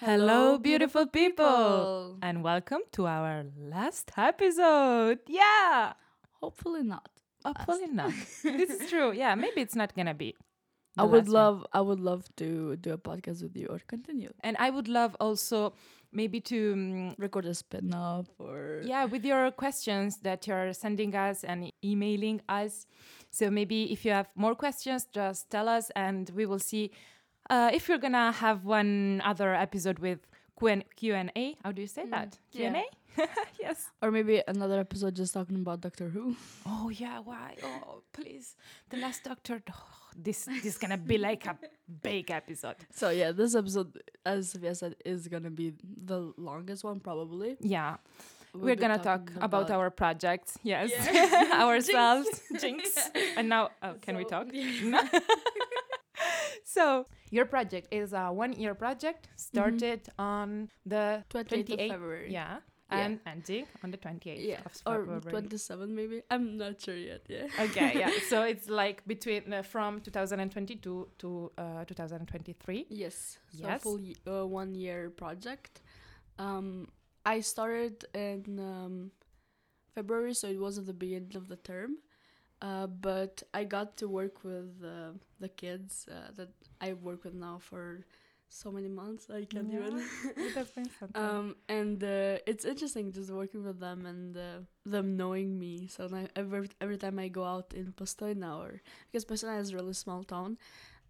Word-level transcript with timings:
Hello, 0.00 0.58
beautiful 0.58 1.06
people, 1.06 2.18
and 2.20 2.42
welcome 2.42 2.80
to 2.92 3.06
our 3.06 3.44
last 3.56 4.10
episode. 4.16 5.20
Yeah, 5.28 5.92
Hopefully 6.40 6.82
not. 6.82 7.08
hopefully 7.44 7.86
not. 7.86 8.12
this 8.42 8.70
is 8.70 8.90
true. 8.90 9.12
Yeah, 9.12 9.34
maybe 9.34 9.60
it's 9.60 9.74
not 9.76 9.94
gonna 9.94 10.12
be. 10.14 10.34
I 10.98 11.02
the 11.02 11.08
would 11.08 11.28
last 11.28 11.32
one. 11.34 11.42
love 11.42 11.66
I 11.72 11.80
would 11.80 12.00
love 12.00 12.24
to 12.36 12.76
do 12.76 12.92
a 12.92 12.98
podcast 12.98 13.42
with 13.42 13.56
you 13.56 13.66
or 13.68 13.80
continue. 13.86 14.30
and 14.42 14.56
I 14.58 14.70
would 14.70 14.88
love 14.88 15.16
also 15.20 15.72
maybe 16.12 16.40
to 16.40 16.74
mm, 16.74 17.14
Record 17.18 17.46
a 17.46 17.54
spin 17.54 17.92
off 17.94 18.26
or 18.38 18.82
yeah 18.84 19.04
with 19.04 19.24
your 19.24 19.50
questions 19.50 20.18
that 20.22 20.46
you're 20.46 20.72
sending 20.72 21.14
us 21.14 21.44
and 21.44 21.72
emailing 21.84 22.40
us. 22.48 22.86
So 23.30 23.50
maybe 23.50 23.90
if 23.92 24.04
you 24.04 24.12
have 24.12 24.28
more 24.36 24.54
questions, 24.54 25.06
just 25.12 25.50
tell 25.50 25.68
us, 25.68 25.90
and 25.96 26.30
we 26.36 26.46
will 26.46 26.60
see 26.60 26.92
uh, 27.50 27.70
if 27.72 27.88
you're 27.88 27.98
gonna 27.98 28.32
have 28.32 28.64
one 28.64 29.20
other 29.24 29.54
episode 29.54 29.98
with 29.98 30.20
Q 30.96 31.14
and 31.14 31.32
A. 31.36 31.56
How 31.62 31.72
do 31.72 31.80
you 31.82 31.86
say 31.88 32.06
that? 32.06 32.38
Q 32.52 32.66
and 32.66 32.76
A? 32.76 32.84
yes. 33.60 33.90
or 34.02 34.10
maybe 34.10 34.42
another 34.48 34.80
episode 34.80 35.14
just 35.14 35.34
talking 35.34 35.56
about 35.56 35.80
Doctor 35.80 36.08
Who. 36.08 36.36
Oh 36.66 36.88
yeah, 36.88 37.20
why? 37.20 37.56
Oh 37.62 38.02
please, 38.12 38.56
the 38.90 38.96
last 38.96 39.24
Doctor. 39.24 39.62
Oh, 39.70 39.74
this 40.16 40.44
this 40.44 40.64
is 40.64 40.78
gonna 40.78 40.96
be 40.98 41.18
like 41.18 41.46
a 41.46 41.56
big 42.02 42.30
episode. 42.30 42.76
So 42.92 43.10
yeah, 43.10 43.32
this 43.32 43.54
episode, 43.54 44.00
as 44.24 44.50
Sophia 44.50 44.74
said, 44.74 44.96
is 45.04 45.28
gonna 45.28 45.50
be 45.50 45.74
the 46.04 46.32
longest 46.36 46.84
one 46.84 47.00
probably. 47.00 47.56
Yeah, 47.60 47.96
We'll 48.54 48.64
we're 48.64 48.76
gonna 48.76 48.98
talk 48.98 49.26
talking 49.26 49.42
about, 49.42 49.70
our 49.70 49.90
projects. 49.90 50.56
Yes, 50.62 50.90
Yeah. 50.92 51.60
ourselves. 51.66 52.42
Jinx. 52.60 52.96
And 53.36 53.48
now, 53.48 53.70
oh, 53.82 53.94
can 54.00 54.16
we 54.16 54.24
talk? 54.24 54.46
yeah. 54.52 55.08
So 56.76 57.06
your 57.36 57.46
project 57.54 57.86
is 58.00 58.12
a 58.12 58.24
one-year 58.44 58.74
project 58.84 59.22
started 59.36 60.00
on 60.18 60.68
the 60.94 61.04
28th 61.30 61.72
of 61.72 61.90
February. 61.94 62.30
Yeah, 62.32 62.58
Yeah. 62.90 62.98
and 63.04 63.12
ending 63.32 63.66
on 63.82 63.90
the 63.94 63.98
28th 63.98 64.44
Yeah, 64.52 64.60
of 64.66 64.72
February. 64.72 65.16
or 65.16 65.20
February. 65.20 65.48
27 65.48 65.94
maybe. 66.00 66.16
I'm 66.32 66.46
not 66.62 66.74
sure 66.84 66.96
yet. 67.10 67.22
Yeah. 67.28 67.64
okay, 67.66 67.90
yeah. 68.02 68.10
So 68.30 68.36
it's 68.52 68.68
like 68.82 68.96
between 69.06 69.52
uh, 69.52 69.62
from 69.74 70.00
2022 70.00 71.08
to 71.22 71.28
uh, 71.58 71.84
2023. 71.84 72.86
Yes. 72.90 73.38
So 73.58 73.66
Yes. 73.68 73.82
full 73.82 74.00
uh, 74.26 74.46
one 74.60 74.74
year 74.74 75.10
project. 75.22 75.82
Um, 76.38 76.88
I 77.34 77.40
started 77.40 78.04
in 78.14 78.58
um, 78.58 78.94
February, 79.94 80.34
so 80.34 80.46
it 80.48 80.58
was 80.60 80.78
at 80.78 80.86
the 80.86 80.92
beginning 81.04 81.36
of 81.36 81.48
the 81.48 81.56
term. 81.56 81.90
Uh, 82.64 82.86
but 82.86 83.42
I 83.52 83.64
got 83.64 83.98
to 83.98 84.08
work 84.08 84.42
with 84.42 84.70
uh, 84.82 85.12
the 85.38 85.50
kids 85.50 86.08
uh, 86.10 86.30
that 86.36 86.48
I 86.80 86.94
work 86.94 87.24
with 87.24 87.34
now 87.34 87.58
for 87.60 88.06
so 88.48 88.70
many 88.70 88.88
months. 88.88 89.28
I 89.28 89.44
can't 89.44 89.70
even. 89.70 90.02
it 90.36 90.54
has 90.54 90.70
been 90.70 90.88
some 90.98 91.10
time. 91.10 91.36
Um, 91.36 91.56
and 91.68 92.02
uh, 92.02 92.38
it's 92.46 92.64
interesting 92.64 93.12
just 93.12 93.30
working 93.30 93.64
with 93.64 93.80
them 93.80 94.06
and 94.06 94.34
uh, 94.34 94.40
them 94.86 95.14
knowing 95.14 95.58
me. 95.58 95.88
So 95.88 96.06
now 96.06 96.26
every 96.36 96.70
every 96.80 96.96
time 96.96 97.18
I 97.18 97.28
go 97.28 97.44
out 97.44 97.74
in 97.74 97.92
Postojna 97.92 98.58
or 98.58 98.80
because 99.12 99.26
Postojna 99.26 99.60
is 99.60 99.72
a 99.72 99.76
really 99.76 99.92
small 99.92 100.24
town, 100.24 100.56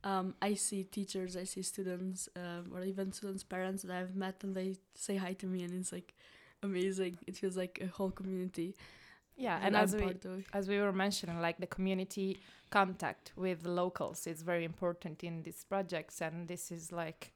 um, 0.02 0.34
I 0.42 0.54
see 0.54 0.82
teachers, 0.82 1.36
I 1.36 1.44
see 1.44 1.62
students, 1.62 2.28
um, 2.34 2.72
or 2.74 2.82
even 2.82 3.12
students' 3.12 3.44
parents 3.44 3.84
that 3.84 3.94
I've 3.94 4.16
met, 4.16 4.42
and 4.42 4.56
they 4.56 4.76
say 4.94 5.16
hi 5.16 5.34
to 5.34 5.46
me, 5.46 5.62
and 5.62 5.72
it's 5.72 5.92
like 5.92 6.14
amazing. 6.64 7.18
It 7.28 7.36
feels 7.36 7.56
like 7.56 7.78
a 7.80 7.86
whole 7.86 8.10
community. 8.10 8.74
Yeah, 9.36 9.58
and 9.62 9.76
as 9.76 9.94
we 9.94 10.14
as 10.52 10.68
we 10.68 10.78
were 10.80 10.92
mentioning, 10.92 11.40
like 11.40 11.58
the 11.58 11.66
community 11.66 12.38
contact 12.70 13.32
with 13.36 13.66
locals 13.66 14.26
is 14.26 14.42
very 14.42 14.64
important 14.64 15.24
in 15.24 15.42
these 15.42 15.64
projects, 15.64 16.20
and 16.20 16.48
this 16.48 16.70
is 16.70 16.92
like 16.92 17.32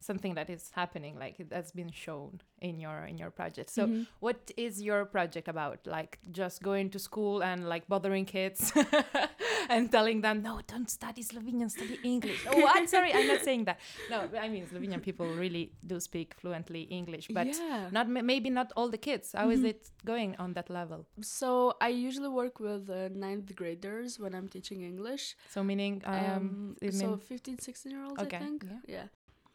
something 0.00 0.34
that 0.34 0.48
is 0.50 0.70
happening, 0.74 1.18
like 1.18 1.40
it 1.40 1.52
has 1.52 1.72
been 1.72 1.90
shown 1.90 2.40
in 2.60 2.78
your 2.80 3.04
in 3.06 3.18
your 3.18 3.30
project. 3.30 3.70
So, 3.70 3.86
Mhm. 3.86 4.06
what 4.20 4.50
is 4.56 4.80
your 4.82 5.04
project 5.04 5.48
about? 5.48 5.78
Like 5.86 6.18
just 6.30 6.62
going 6.62 6.90
to 6.90 6.98
school 6.98 7.42
and 7.42 7.68
like 7.68 7.86
bothering 7.88 8.24
kids 8.24 8.72
and 9.68 9.90
telling 9.90 10.20
them, 10.20 10.42
no, 10.42 10.60
don't 10.66 10.88
study 10.90 11.22
Slovenian, 11.22 11.70
study 11.70 11.98
English. 12.04 12.46
oh, 12.50 12.66
I'm 12.74 12.86
sorry, 12.86 13.12
I'm 13.12 13.26
not 13.26 13.42
saying 13.42 13.64
that. 13.64 13.78
No, 14.10 14.28
I 14.40 14.48
mean 14.48 14.66
Slovenian 14.66 15.02
people 15.02 15.26
really 15.26 15.72
do 15.86 16.00
speak 16.00 16.34
fluently 16.34 16.82
English, 16.82 17.28
but 17.32 17.46
yeah. 17.46 17.88
not 17.92 18.08
maybe 18.08 18.50
not 18.50 18.72
all 18.76 18.88
the 18.88 18.98
kids. 18.98 19.32
How 19.32 19.50
is 19.50 19.60
Mhm. 19.60 19.68
it 19.70 19.90
going 20.04 20.36
on 20.38 20.52
that 20.54 20.70
level? 20.70 21.06
So 21.20 21.74
I 21.80 21.88
usually 21.88 22.28
work 22.28 22.60
with 22.60 22.88
uh, 22.90 23.08
ninth 23.12 23.54
graders 23.54 24.18
when 24.18 24.34
I'm 24.34 24.48
teaching 24.48 24.82
English. 24.82 25.36
So 25.50 25.62
meaning, 25.62 26.02
um, 26.06 26.16
Um, 26.38 26.76
so 26.92 27.06
mean- 27.08 27.18
15, 27.18 27.58
16 27.58 27.92
year 27.92 28.04
olds, 28.04 28.22
Okay, 28.22 28.36
I 28.36 28.40
think. 28.40 28.64
yeah. 28.64 28.80
Yeah. 28.96 29.06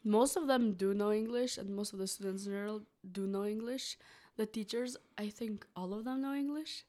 Most 0.04 0.36
of 0.36 0.46
them 0.46 0.72
do 0.74 0.92
know 0.94 1.12
English, 1.12 1.56
and 1.58 1.74
most 1.74 1.92
of 1.92 1.98
the 1.98 2.06
students 2.06 2.44
in 2.46 2.52
general 2.52 2.82
do 3.10 3.26
know 3.26 3.44
English. 3.44 3.96
The 4.36 4.46
teachers, 4.46 4.96
I 5.16 5.28
think 5.28 5.64
all 5.76 5.94
of 5.94 6.04
them 6.04 6.20
know 6.22 6.34
English. 6.34 6.84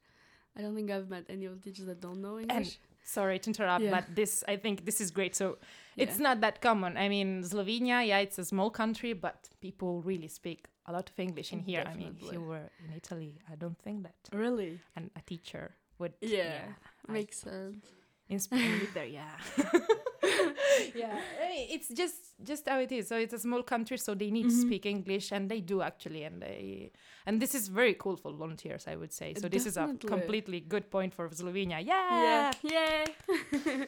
I 0.57 0.61
don't 0.61 0.75
think 0.75 0.89
I've 0.91 1.09
met 1.09 1.25
any 1.29 1.45
of 1.45 1.53
the 1.55 1.61
teachers 1.69 1.85
that 1.85 2.01
don't 2.01 2.21
know 2.21 2.39
English. 2.39 2.79
sorry 3.07 3.37
to 3.39 3.49
interrupt, 3.51 3.83
Yeah. 3.83 3.91
but 3.91 4.15
this 4.15 4.43
I 4.47 4.57
think 4.57 4.83
this 4.85 4.99
is 4.99 5.11
great. 5.11 5.35
So 5.35 5.57
it's 5.95 6.17
Yeah. 6.17 6.23
not 6.29 6.41
that 6.41 6.59
common. 6.61 6.97
I 6.97 7.07
mean, 7.07 7.43
Slovenia, 7.43 8.01
yeah, 8.05 8.17
it's 8.25 8.39
a 8.39 8.45
small 8.45 8.69
country, 8.71 9.13
but 9.13 9.49
people 9.61 10.01
really 10.01 10.27
speak 10.27 10.65
a 10.87 10.91
lot 10.91 11.09
of 11.09 11.19
English 11.19 11.53
in 11.53 11.59
here. 11.59 11.83
I 11.85 11.93
mean, 11.95 12.17
if 12.19 12.33
you 12.33 12.41
were 12.41 12.67
in 12.83 12.91
Italy, 12.95 13.33
I 13.51 13.55
don't 13.55 13.77
think 13.77 14.03
that 14.03 14.15
Really? 14.33 14.79
and 14.95 15.11
a 15.15 15.21
teacher 15.21 15.75
would 15.99 16.13
Yeah, 16.19 16.73
I- 17.07 17.11
Makes 17.11 17.37
sense. 17.37 17.85
In 18.29 18.39
Spain 18.39 18.81
either, 18.83 19.05
yeah. 19.05 19.35
yeah, 20.95 21.19
it's 21.75 21.89
just 21.89 22.15
just 22.43 22.67
how 22.67 22.79
it 22.79 22.91
is. 22.91 23.07
So 23.07 23.15
it's 23.17 23.33
a 23.33 23.39
small 23.39 23.63
country, 23.63 23.97
so 23.97 24.13
they 24.15 24.31
need 24.31 24.43
to 24.49 24.55
Mhm. 24.55 24.61
speak 24.65 24.85
English, 24.85 25.31
and 25.31 25.49
they 25.49 25.61
do 25.61 25.81
actually, 25.81 26.23
and 26.23 26.41
they 26.41 26.91
and 27.25 27.41
this 27.41 27.53
is 27.55 27.67
very 27.67 27.93
cool 27.93 28.17
for 28.17 28.31
volunteers, 28.33 28.87
I 28.87 28.95
would 28.95 29.13
say. 29.13 29.33
So 29.35 29.47
this 29.47 29.65
is 29.65 29.77
a 29.77 29.93
completely 30.05 30.59
good 30.59 30.89
point 30.89 31.13
for 31.13 31.29
Slovenia. 31.29 31.79
Yeah. 31.85 32.51
Yeah, 32.63 33.05
yeah. 33.13 33.85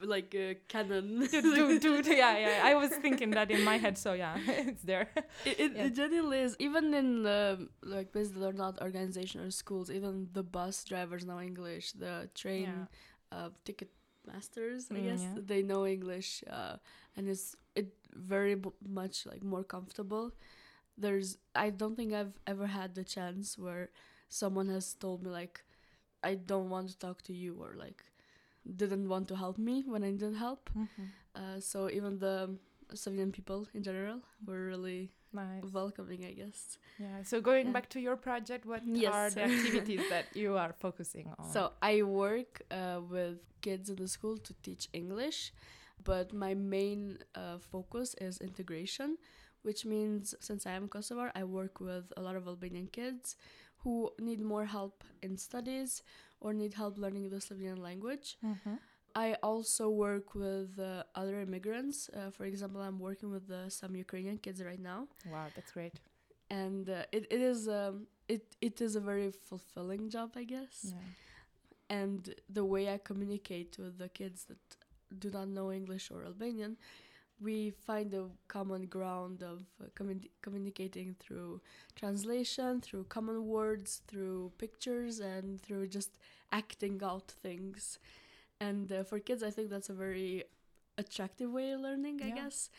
like 0.00 0.34
a 0.34 0.56
cannon. 0.68 1.20
dude, 1.30 1.42
dude, 1.54 1.80
dude, 1.82 2.06
yeah, 2.06 2.36
yeah. 2.38 2.60
I 2.64 2.74
was 2.74 2.90
thinking 2.90 3.30
that 3.32 3.50
in 3.50 3.64
my 3.64 3.76
head, 3.78 3.98
so 3.98 4.12
yeah, 4.12 4.36
it's 4.70 4.82
there. 4.82 5.08
It, 5.44 5.60
it, 5.60 5.72
Yeah. 5.76 5.84
it 5.86 5.94
genuinely 5.94 6.38
is. 6.40 6.56
Even 6.58 6.94
in 6.94 7.26
um, 7.26 7.68
like 7.82 8.14
are 8.16 8.52
not 8.52 8.80
organization 8.80 9.40
or 9.40 9.50
schools, 9.50 9.90
even 9.90 10.28
the 10.32 10.42
bus 10.42 10.84
drivers 10.84 11.24
know 11.24 11.40
English. 11.40 11.92
The 11.92 12.28
train 12.34 12.88
uh, 13.32 13.50
ticket 13.64 13.90
masters, 14.26 14.90
I 14.94 15.00
Mm, 15.00 15.04
guess, 15.04 15.28
yeah. 15.34 15.34
they 15.34 15.62
know 15.62 15.86
English, 15.86 16.44
uh, 16.50 16.76
and 17.16 17.28
it's 17.28 17.56
it 17.74 17.92
very 18.14 18.54
bu- 18.54 18.76
much 18.88 19.26
like 19.26 19.42
more 19.44 19.64
comfortable. 19.64 20.32
There's 20.96 21.38
I 21.54 21.70
don't 21.70 21.96
think 21.96 22.12
I've 22.14 22.38
ever 22.46 22.66
had 22.66 22.94
the 22.94 23.04
chance 23.04 23.58
where 23.58 23.90
someone 24.28 24.68
has 24.68 24.94
told 24.94 25.22
me 25.22 25.30
like 25.30 25.64
I 26.22 26.34
don't 26.36 26.70
want 26.70 26.88
to 26.90 26.98
talk 26.98 27.22
to 27.22 27.32
you 27.34 27.56
or 27.60 27.74
like 27.76 28.04
didn't 28.76 29.08
want 29.08 29.28
to 29.28 29.36
help 29.36 29.58
me 29.58 29.84
when 29.86 30.04
I 30.04 30.10
needed 30.10 30.34
help. 30.36 30.70
Uh, 31.34 31.60
so 31.60 31.90
even 31.90 32.18
the 32.18 32.56
Slovenian 32.94 33.32
people 33.32 33.66
in 33.74 33.82
general 33.82 34.20
were 34.46 34.66
really 34.66 35.10
Nice. 35.32 35.64
welcoming, 35.72 36.24
I 36.24 36.32
guess. 36.32 36.78
Yeah. 36.98 37.22
So 37.22 37.40
going 37.40 37.66
Yeah. 37.66 37.72
back 37.72 37.88
to 37.90 38.00
your 38.00 38.16
project, 38.16 38.64
what 38.66 38.82
Yes. 38.86 39.14
are 39.14 39.30
the 39.30 39.42
activities 39.52 40.02
that 40.10 40.26
you 40.34 40.56
are 40.56 40.72
focusing 40.72 41.26
on? 41.38 41.50
So 41.52 41.72
I 41.82 42.02
work 42.02 42.62
uh, 42.70 43.00
with 43.08 43.38
kids 43.60 43.90
in 43.90 43.96
the 43.96 44.08
school 44.08 44.36
to 44.38 44.54
teach 44.62 44.88
English, 44.92 45.52
but 46.04 46.32
my 46.32 46.54
main 46.54 47.18
uh, 47.34 47.58
focus 47.58 48.14
is 48.20 48.38
integration, 48.40 49.18
which 49.62 49.84
means 49.84 50.34
since 50.40 50.66
I 50.66 50.72
am 50.72 50.88
Kosovar, 50.88 51.30
I 51.34 51.44
work 51.44 51.80
with 51.80 52.12
a 52.16 52.22
lot 52.22 52.36
of 52.36 52.46
Albanian 52.46 52.86
kids 52.88 53.36
who 53.82 54.10
need 54.18 54.40
more 54.40 54.64
help 54.66 55.04
in 55.22 55.36
studies 55.36 56.02
or 56.40 56.52
need 56.52 56.74
help 56.74 56.98
learning 56.98 57.28
the 57.30 57.36
Slovenian 57.40 57.78
language. 57.78 58.38
Mhm. 58.42 58.78
I 59.14 59.34
also 59.42 59.88
work 59.90 60.34
with 60.34 60.78
uh, 60.78 61.02
other 61.14 61.40
immigrants. 61.40 62.08
Uh, 62.10 62.30
for 62.30 62.44
example, 62.44 62.80
I'm 62.80 62.98
working 62.98 63.30
with 63.30 63.50
uh, 63.50 63.68
some 63.68 63.96
Ukrainian 63.96 64.38
kids 64.38 64.62
right 64.62 64.80
now. 64.80 65.08
Wow, 65.24 65.48
that's 65.54 65.72
great. 65.72 65.94
and 66.50 66.88
uh, 66.88 67.04
it, 67.16 67.24
it 67.36 67.40
is 67.52 67.60
um 67.68 67.96
it 68.34 68.44
it 68.68 68.76
is 68.86 68.92
a 68.96 69.00
very 69.10 69.30
fulfilling 69.48 70.04
job 70.14 70.28
i 70.42 70.44
guess 70.54 70.76
Yeah. 70.92 71.08
and 72.00 72.34
the 72.58 72.64
way 72.72 72.82
i 72.94 72.98
communicate 73.10 73.72
with 73.78 73.94
the 73.98 74.08
kids 74.20 74.44
that 74.50 74.64
do 75.24 75.28
not 75.36 75.48
know 75.56 75.66
english 75.80 76.06
or 76.14 76.20
albanian 76.30 76.72
we 77.48 77.56
find 77.88 78.14
a 78.14 78.24
common 78.56 78.82
ground 78.96 79.42
of 79.52 79.58
uh, 79.80 79.86
communi- 79.98 80.30
communicating 80.46 81.08
through 81.22 81.60
translation 82.02 82.70
through 82.86 83.04
common 83.16 83.38
words 83.46 83.90
through 84.08 84.52
pictures 84.58 85.14
and 85.20 85.60
through 85.64 85.86
just 85.98 86.12
acting 86.52 86.96
out 87.10 87.28
things 87.46 87.98
and 88.60 88.90
uh, 88.92 89.02
for 89.04 89.18
kids 89.20 89.42
i 89.42 89.50
think 89.50 89.70
that's 89.70 89.88
a 89.90 89.94
very 89.94 90.44
attractive 90.96 91.50
way 91.50 91.70
of 91.72 91.80
learning 91.80 92.20
i 92.22 92.28
Yeah. 92.28 92.34
guess 92.34 92.70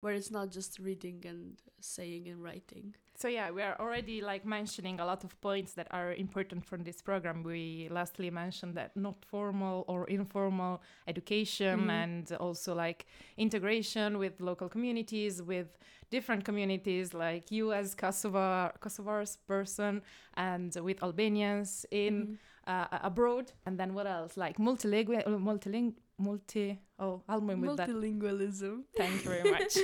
where 0.00 0.14
it's 0.14 0.30
not 0.30 0.50
just 0.52 0.78
reading 0.78 1.24
and 1.26 1.56
saying 1.80 2.28
and 2.28 2.40
writing. 2.40 2.94
So 3.16 3.26
yeah, 3.26 3.50
we 3.50 3.62
are 3.62 3.76
already 3.80 4.20
like 4.20 4.46
mentioning 4.46 5.00
a 5.00 5.04
lot 5.04 5.24
of 5.24 5.40
points 5.40 5.72
that 5.74 5.88
are 5.90 6.12
important 6.12 6.64
from 6.64 6.84
this 6.84 7.02
program. 7.02 7.42
We 7.42 7.88
lastly 7.90 8.30
mentioned 8.30 8.76
that 8.76 8.96
not 8.96 9.24
formal 9.24 9.84
or 9.88 10.06
informal 10.06 10.80
education 11.08 11.80
Mhm. 11.80 11.90
and 12.02 12.32
also 12.38 12.76
like 12.76 13.06
integration 13.36 14.18
with 14.18 14.40
local 14.40 14.68
communities, 14.68 15.42
with 15.42 15.76
different 16.10 16.44
communities 16.44 17.12
like 17.12 17.50
you 17.50 17.72
as 17.72 17.96
Kosovar 17.96 18.78
Kosovar's 18.78 19.36
person 19.48 20.02
and 20.34 20.72
with 20.76 21.02
Albanians 21.02 21.84
in 21.90 22.14
Mhm. 22.14 22.38
Uh, 22.68 22.86
abroad 23.02 23.50
and 23.66 23.78
then 23.80 23.94
what 23.94 24.06
else 24.06 24.36
like 24.36 24.58
multilingual 24.58 25.24
multiling 25.40 25.94
multi 26.18 26.78
oh 26.98 27.22
I'll 27.28 27.40
move 27.40 27.60
with 27.60 27.76
that 27.78 27.88
Multilingualism. 27.88 28.82
Thank 28.96 29.24
you 29.24 29.30
very 29.30 29.50
much. 29.50 29.76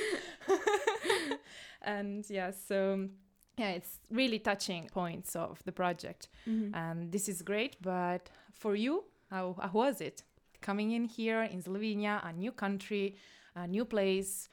and 1.83 2.25
yeah, 2.31 2.51
so 2.51 3.09
yeah, 3.57 3.71
it's 3.71 4.01
really 4.11 4.39
touching 4.39 4.89
points 4.93 5.37
of 5.37 5.63
the 5.65 5.73
project, 5.73 6.29
Mhm. 6.47 6.75
and 6.75 7.13
this 7.13 7.29
is 7.29 7.43
great. 7.43 7.77
But 7.81 8.31
for 8.53 8.75
you, 8.75 9.05
how, 9.31 9.55
how 9.61 9.71
was 9.73 10.01
it 10.01 10.25
coming 10.61 10.91
in 10.93 11.05
here 11.05 11.43
in 11.43 11.63
Slovenia, 11.63 12.21
a 12.25 12.33
new 12.33 12.53
country, 12.53 13.15
a 13.55 13.67
new 13.67 13.85
place, 13.85 14.49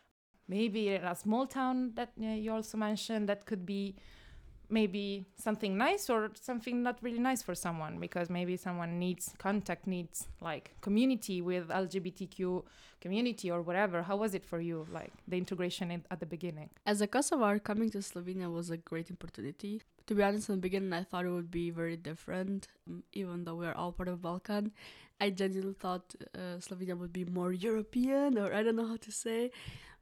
maybe 0.48 0.89
a 0.89 1.16
small 1.16 1.48
town 1.48 1.94
that 1.95 2.12
uh, 2.22 2.25
you 2.25 2.51
also 2.54 2.78
mentioned 2.78 3.28
that 3.30 3.45
could 3.45 3.66
be 3.66 3.95
maybe 4.71 5.25
something 5.35 5.77
nice 5.77 6.09
or 6.09 6.31
something 6.33 6.81
not 6.81 6.97
really 7.01 7.19
nice 7.19 7.41
for 7.41 7.56
someone 7.56 8.00
because 8.00 8.29
maybe 8.29 8.56
someone 8.57 8.97
needs 8.97 9.33
contact 9.38 9.85
needs 9.85 10.27
like 10.39 10.71
community 10.81 11.41
with 11.41 11.68
lgbtq 11.69 12.63
community 13.01 13.51
or 13.51 13.62
whatever 13.62 14.03
how 14.03 14.15
was 14.15 14.33
it 14.33 14.45
for 14.45 14.59
you 14.59 14.85
like 14.91 15.12
the 15.27 15.38
integration 15.38 15.91
in, 15.91 16.03
at 16.09 16.19
the 16.19 16.25
beginning 16.25 16.69
As 16.85 17.01
a 17.01 17.07
Kosovar, 17.07 17.63
coming 17.63 17.89
to 17.91 18.00
Slovenia 18.00 18.51
was 18.51 18.69
a 18.69 18.77
great 18.77 19.12
opportunity. 19.12 19.81
To 20.07 20.15
be 20.15 20.23
honest, 20.23 20.50
in 20.50 20.56
the 20.56 20.62
beginning, 20.62 20.94
I 20.94 21.03
thought 21.03 21.25
it 21.25 21.29
would 21.29 21.51
be 21.51 21.69
very 21.69 21.95
different, 21.95 22.68
um, 22.88 23.03
even 23.13 23.44
though 23.45 23.56
we're 23.56 23.73
all 23.73 23.91
part 23.91 24.09
of 24.09 24.21
Balkan. 24.21 24.71
I 25.19 25.29
genuinely 25.29 25.75
thought 25.75 26.15
uh, 26.35 26.57
Slovenia 26.59 26.97
would 26.97 27.13
be 27.13 27.25
more 27.25 27.53
European, 27.53 28.38
or 28.38 28.53
I 28.53 28.63
don't 28.63 28.75
know 28.75 28.88
how 28.88 28.97
to 28.97 29.12
say. 29.12 29.51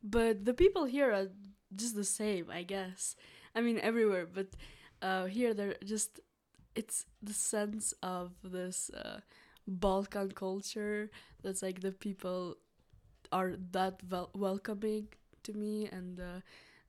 But 0.02 0.46
the 0.46 0.54
people 0.54 0.86
here 0.86 1.12
are 1.12 1.28
just 1.76 1.96
the 1.96 2.06
same, 2.06 2.50
I 2.50 2.64
guess. 2.64 3.16
I 3.56 3.62
mean, 3.62 3.80
everywhere, 3.80 4.28
but 4.32 4.48
uh, 5.02 5.26
here 5.26 5.54
they're 5.54 5.76
just. 5.84 6.20
It's 6.76 7.06
the 7.22 7.34
sense 7.34 7.94
of 8.04 8.32
this 8.44 8.90
uh, 8.92 9.20
Balkan 9.68 10.32
culture 10.32 11.10
that's 11.42 11.62
like 11.62 11.82
the 11.82 11.92
people 11.92 12.56
are 13.32 13.54
that 13.72 14.02
wel- 14.10 14.32
welcoming 14.34 15.08
to 15.44 15.54
me 15.54 15.88
and 15.92 16.20
uh, 16.20 16.42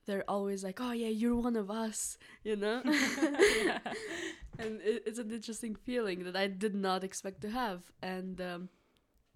they're 0.07 0.25
always 0.29 0.65
like 0.65 0.81
oh 0.81 0.93
yeah 0.93 1.09
you're 1.09 1.37
one 1.37 1.57
of 1.57 1.71
us 1.71 2.19
you 2.45 2.57
know 2.57 2.83
and 4.59 4.81
it, 4.83 5.03
it's 5.07 5.19
an 5.19 5.31
interesting 5.31 5.75
feeling 5.75 6.25
that 6.25 6.37
i 6.37 6.47
did 6.47 6.75
not 6.75 7.05
expect 7.05 7.41
to 7.41 7.51
have 7.51 7.93
and 8.03 8.41
um, 8.41 8.69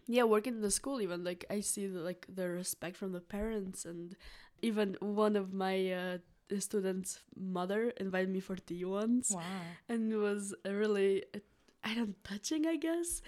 yeah 0.06 0.23
working 0.23 0.55
in 0.55 0.61
the 0.62 0.70
school 0.70 1.00
even 1.00 1.25
like 1.25 1.44
i 1.50 1.61
see 1.61 1.87
the, 1.87 2.00
like 2.00 2.27
the 2.32 2.49
respect 2.49 2.97
from 2.97 3.12
the 3.12 3.20
parents 3.20 3.85
and 3.85 4.17
even 4.62 4.97
one 5.00 5.37
of 5.37 5.53
my 5.53 5.91
uh, 5.93 6.19
students 6.58 7.20
mother 7.37 7.91
invited 7.99 8.29
me 8.29 8.41
for 8.41 8.56
tea 8.56 8.85
once. 8.85 9.31
Wow. 9.31 9.43
And 9.88 10.12
it 10.12 10.17
was 10.17 10.55
really 10.64 11.25
uh, 11.35 11.38
I 11.82 11.94
don't 11.94 12.17
touching 12.25 12.67
I 12.67 12.76
guess 12.76 13.23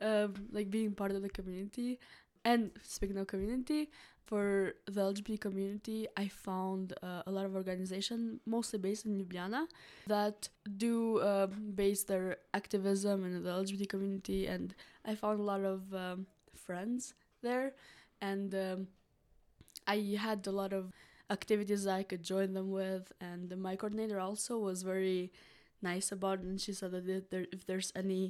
um, 0.00 0.34
like 0.52 0.70
being 0.70 0.92
part 0.92 1.12
of 1.12 1.22
the 1.22 1.28
community. 1.28 1.98
And 2.44 2.70
speaking 2.82 3.18
of 3.18 3.26
community 3.26 3.90
for 4.24 4.74
the 4.86 5.00
LGBT 5.00 5.40
community 5.40 6.08
I 6.16 6.28
found 6.28 6.94
uh, 7.02 7.22
a 7.26 7.30
lot 7.30 7.44
of 7.44 7.54
organization 7.54 8.40
mostly 8.46 8.78
based 8.78 9.06
in 9.06 9.18
Ljubljana 9.18 9.66
that 10.06 10.48
do 10.76 11.22
um, 11.22 11.72
base 11.74 12.04
their 12.04 12.38
activism 12.54 13.24
in 13.24 13.42
the 13.42 13.50
LGBT 13.50 13.88
community. 13.88 14.46
And 14.46 14.74
I 15.04 15.14
found 15.14 15.40
a 15.40 15.42
lot 15.42 15.62
of 15.62 15.94
um, 15.94 16.26
friends 16.54 17.14
there. 17.42 17.74
And 18.20 18.54
um, 18.54 18.86
I 19.86 20.16
had 20.18 20.46
a 20.46 20.50
lot 20.52 20.72
of 20.72 20.92
activities 21.38 21.86
I 21.86 22.02
could 22.10 22.22
join 22.34 22.48
them 22.58 22.68
with 22.80 23.04
and 23.20 23.56
my 23.68 23.74
coordinator 23.76 24.18
also 24.28 24.52
was 24.68 24.82
very 24.94 25.32
nice 25.90 26.12
about 26.12 26.38
it 26.40 26.46
and 26.50 26.60
she 26.60 26.72
said 26.72 26.90
that 26.92 27.08
if 27.08 27.24
there, 27.30 27.46
if 27.56 27.60
there's 27.66 27.90
any 28.02 28.24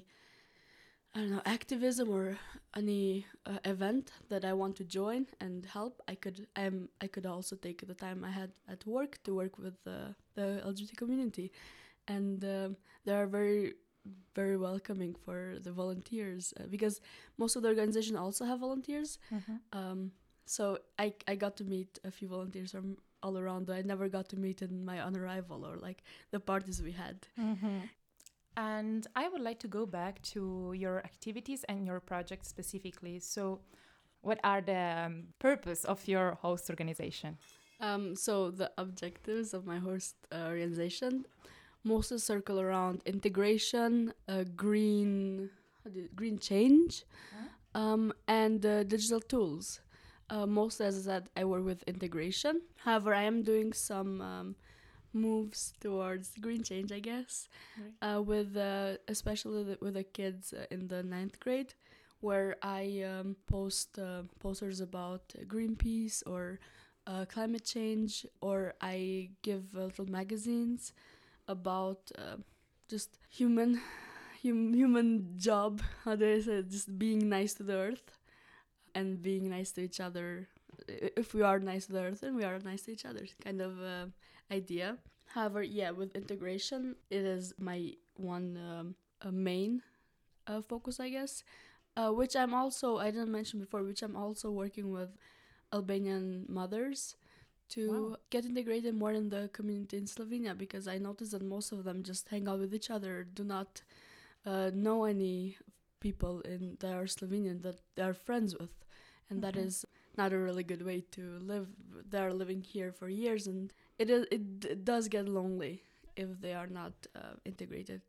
I 1.15 1.19
don't 1.21 1.31
know 1.31 1.43
activism 1.45 2.09
or 2.09 2.39
any 2.75 3.27
uh, 3.45 3.59
event 3.75 4.13
that 4.31 4.45
I 4.51 4.55
want 4.55 4.75
to 4.77 4.85
join 4.85 5.27
and 5.45 5.67
help 5.67 6.01
I 6.09 6.15
could 6.15 6.47
um 6.57 6.89
I 7.05 7.07
could 7.15 7.27
also 7.27 7.55
take 7.57 7.87
the 7.87 7.95
time 8.07 8.19
I 8.25 8.31
had 8.41 8.51
at 8.75 8.87
work 8.87 9.13
to 9.25 9.31
work 9.35 9.55
with 9.59 9.77
the 9.85 9.99
the 10.39 10.47
LGBT 10.71 10.97
community 11.03 11.47
and 12.09 12.43
um, 12.45 12.77
they 13.05 13.13
are 13.21 13.27
very 13.39 13.75
very 14.35 14.57
welcoming 14.57 15.15
for 15.25 15.39
the 15.67 15.73
volunteers 15.73 16.55
uh, 16.59 16.65
because 16.75 17.01
most 17.37 17.57
of 17.57 17.63
the 17.63 17.69
organization 17.69 18.17
also 18.17 18.45
have 18.51 18.61
volunteers 18.61 19.19
Mhm. 19.31 19.57
um, 19.81 20.01
so 20.47 20.79
I 20.99 21.15
I 21.29 21.35
got 21.37 21.57
to 21.59 21.65
meet 21.65 21.99
a 22.05 22.11
few 22.11 22.29
volunteers 22.29 22.73
from 22.73 22.97
all 23.23 23.39
around 23.39 23.67
that 23.67 23.77
I 23.77 23.83
never 23.83 24.09
got 24.09 24.29
to 24.31 24.37
meet 24.37 24.63
in 24.63 24.85
my 24.85 25.01
on 25.01 25.17
arrival 25.17 25.65
or 25.65 25.77
like 25.77 26.03
the 26.31 26.41
parties 26.41 26.83
we 26.83 26.93
had. 26.93 27.17
Mhm. 27.39 27.89
And 28.57 29.07
I 29.17 29.29
would 29.29 29.41
like 29.41 29.61
to 29.61 29.69
go 29.69 29.87
back 29.87 30.21
to 30.35 30.73
your 30.77 30.99
activities 31.05 31.65
and 31.69 31.87
your 31.87 32.01
project 32.01 32.45
specifically. 32.47 33.19
So, 33.21 33.61
what 34.21 34.39
are 34.45 34.61
the 34.61 35.05
um, 35.07 35.29
purpose 35.39 35.85
of 35.85 36.07
your 36.07 36.35
host 36.43 36.69
organization? 36.69 37.39
Um, 37.81 38.15
so 38.15 38.51
the 38.51 38.71
objectives 38.79 39.55
of 39.55 39.67
my 39.67 39.79
host 39.79 40.15
uh, 40.31 40.45
organization 40.49 41.25
mostly 41.83 42.19
circle 42.19 42.61
around 42.61 43.03
integration, 43.07 44.13
uh, 44.29 44.45
green, 44.55 45.51
how 45.83 45.91
do 45.91 46.01
you- 46.01 46.09
green 46.15 46.39
change, 46.39 47.05
um, 47.75 48.13
and 48.29 48.65
uh, 48.65 48.85
digital 48.85 49.21
tools. 49.21 49.81
Uh, 50.33 50.47
mostly, 50.47 50.87
as 50.87 50.99
I 50.99 51.03
said, 51.13 51.31
I 51.37 51.45
work 51.45 51.65
with 51.65 51.85
integration. 51.85 52.63
However, 52.85 53.15
I 53.15 53.25
am 53.25 53.43
doing 53.43 53.73
some 53.75 54.23
um, 54.23 54.57
moves 55.13 55.75
towards 55.81 56.33
green 56.41 56.63
change, 56.65 56.93
I 56.93 57.01
guess, 57.01 57.49
Right. 57.77 57.95
uh, 58.03 58.23
with 58.23 58.57
uh, 58.57 58.97
especially 59.09 59.65
the, 59.65 59.79
with 59.83 59.95
the 59.95 60.05
kids 60.05 60.53
uh, 60.55 60.67
in 60.71 60.89
the 60.89 61.03
ninth 61.03 61.41
grade, 61.41 61.75
where 62.21 62.57
I 62.63 63.03
um, 63.03 63.37
post 63.47 63.99
uh, 63.99 64.23
posters 64.41 64.81
about 64.81 65.29
Greenpeace 65.47 66.23
or 66.27 66.61
uh, 67.07 67.27
climate 67.27 67.65
change, 67.65 68.27
or 68.41 68.75
I 68.81 69.31
give 69.43 69.65
uh, 69.77 69.85
little 69.87 70.07
magazines 70.07 70.93
about 71.49 72.11
just 72.89 73.19
human 73.29 73.81
hum, 74.43 74.75
human 74.75 75.35
job. 75.39 75.83
How 76.05 76.17
do 76.17 76.27
I 76.35 76.41
say? 76.41 76.55
it? 76.65 76.71
Just 76.71 76.99
being 76.99 77.29
nice 77.29 77.55
to 77.55 77.65
the 77.65 77.75
earth 77.77 78.19
and 78.95 79.21
being 79.23 79.49
nice 79.51 79.73
to 79.73 79.83
each 79.83 80.01
other. 80.01 80.49
If 80.89 81.35
we 81.35 81.43
are 81.43 81.59
nice 81.59 81.87
to 81.87 81.93
the 81.93 82.01
earth, 82.03 82.21
then 82.21 82.35
we 82.35 82.45
are 82.45 82.59
nice 82.59 82.83
to 82.83 82.93
each 82.93 83.05
other. 83.05 83.27
Kind 83.45 83.61
of 83.61 83.81
uh, 83.81 84.07
idea. 84.51 84.99
However, 85.27 85.63
yeah, 85.63 85.91
with 85.91 86.15
integration, 86.17 86.97
it 87.11 87.25
is 87.25 87.55
my 87.59 87.93
one 88.17 88.59
um, 88.59 88.95
uh, 89.23 89.31
main 89.31 89.83
uh, 90.47 90.61
focus, 90.63 91.01
I 91.01 91.09
guess. 91.11 91.45
Uh, 91.97 92.11
which 92.11 92.35
I'm 92.37 92.55
also 92.55 92.97
I 92.99 93.11
didn't 93.11 93.31
mention 93.33 93.61
before, 93.61 93.83
which 93.83 94.03
I'm 94.03 94.17
also 94.17 94.51
working 94.51 94.91
with 94.93 95.11
Albanian 95.73 96.47
mothers 96.49 97.17
to 97.71 98.11
Wow. 98.11 98.17
get 98.31 98.45
integrated 98.45 98.95
more 98.95 99.13
in 99.13 99.29
the 99.29 99.49
community 99.53 99.97
in 99.97 100.05
Slovenia 100.07 100.57
because 100.57 100.87
I 100.89 100.99
noticed 100.99 101.33
that 101.33 101.43
most 101.43 101.73
of 101.73 101.85
them 101.85 102.03
just 102.03 102.29
hang 102.29 102.49
out 102.49 102.61
with 102.61 102.75
each 102.75 102.91
other, 102.91 103.25
do 103.25 103.45
not 103.45 103.83
uh, 104.47 104.71
know 104.75 105.05
any 105.05 105.57
people 106.07 106.41
in 106.53 106.77
that 106.81 106.93
are 107.01 107.07
Slovenian 107.17 107.63
that 107.63 107.79
they 107.95 108.03
are 108.03 108.15
friends 108.29 108.53
with, 108.61 108.75
and 109.31 109.43
that 109.45 109.55
Mhm. 109.55 109.65
is 109.67 109.85
not 110.17 110.33
a 110.33 110.39
really 110.47 110.65
good 110.73 110.83
way 110.83 111.01
to 111.17 111.23
live. 111.53 111.69
They 112.11 112.19
are 112.27 112.35
living 112.43 112.63
here 112.75 112.93
for 112.93 113.09
years, 113.09 113.47
and 113.47 113.73
it 113.99 114.09
is 114.11 114.23
it, 114.37 114.43
it 114.75 114.85
does 114.85 115.09
get 115.09 115.29
lonely 115.29 115.75
if 116.17 116.29
they 116.41 116.55
are 116.55 116.69
not 116.81 116.95
uh, 117.15 117.35
integrated. 117.45 118.03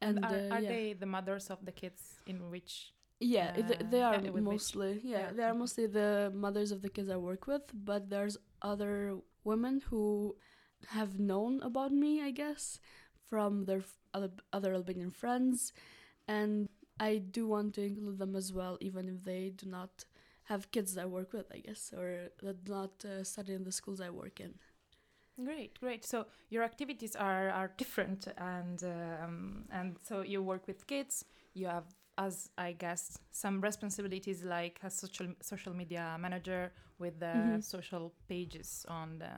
And, 0.00 0.24
are, 0.24 0.34
uh, 0.34 0.54
are 0.54 0.60
yeah. 0.62 0.68
they 0.68 0.92
the 0.92 1.06
mothers 1.06 1.50
of 1.50 1.64
the 1.64 1.72
kids 1.72 2.02
in 2.26 2.50
which? 2.50 2.92
Yeah, 3.20 3.52
th- 3.52 3.82
they 3.90 4.02
Uh, 4.02 4.08
are 4.10 4.20
with 4.20 4.34
which- 4.34 4.44
mostly 4.52 5.00
yeah, 5.02 5.18
yeah, 5.18 5.32
they 5.36 5.42
are 5.44 5.54
mostly 5.54 5.86
the 5.86 6.30
mothers 6.34 6.70
of 6.72 6.80
the 6.82 6.90
kids 6.96 7.08
I 7.08 7.16
work 7.16 7.46
with, 7.46 7.64
but 7.72 8.10
there's 8.10 8.36
other 8.60 9.16
women 9.44 9.80
who 9.88 10.36
have 10.98 11.18
known 11.18 11.62
about 11.62 11.92
me, 11.92 12.20
I 12.28 12.30
guess, 12.42 12.78
from 13.28 13.64
their 13.64 13.82
other 14.14 14.30
other 14.52 14.72
Albanian 14.74 15.10
friends, 15.10 15.72
and 16.28 16.68
I 16.98 17.18
do 17.18 17.46
want 17.46 17.74
to 17.74 17.82
include 17.82 18.18
them 18.18 18.36
as 18.36 18.52
well, 18.52 18.78
even 18.80 19.08
if 19.08 19.24
they 19.24 19.50
do 19.50 19.66
not 19.66 20.04
have 20.44 20.70
kids 20.70 20.94
that 20.94 21.02
I 21.02 21.06
work 21.06 21.32
with, 21.32 21.46
I 21.52 21.58
guess, 21.58 21.92
or 21.96 22.30
that 22.42 22.64
do 22.64 22.72
not 22.72 23.04
uh, 23.04 23.24
study 23.24 23.54
in 23.54 23.64
the 23.64 23.72
schools 23.72 24.00
I 24.00 24.10
work 24.10 24.40
in. 24.40 24.54
Great, 25.42 25.78
great. 25.80 26.04
So 26.04 26.26
your 26.48 26.62
activities 26.62 27.14
are 27.14 27.50
are 27.50 27.70
different, 27.76 28.26
and 28.38 28.82
um, 28.84 29.64
and 29.70 29.96
so 30.02 30.22
you 30.22 30.42
work 30.42 30.66
with 30.66 30.86
kids. 30.86 31.24
You 31.54 31.66
have 31.66 31.84
as 32.18 32.50
I 32.56 32.72
guess, 32.72 33.18
some 33.32 33.60
responsibilities 33.60 34.42
like 34.44 34.80
a 34.82 34.90
social 34.90 35.28
social 35.42 35.74
media 35.74 36.16
manager 36.18 36.72
with 36.98 37.18
the 37.20 37.34
Mhm. 37.34 37.62
social 37.62 38.12
pages 38.28 38.86
on 38.88 39.18
the 39.18 39.32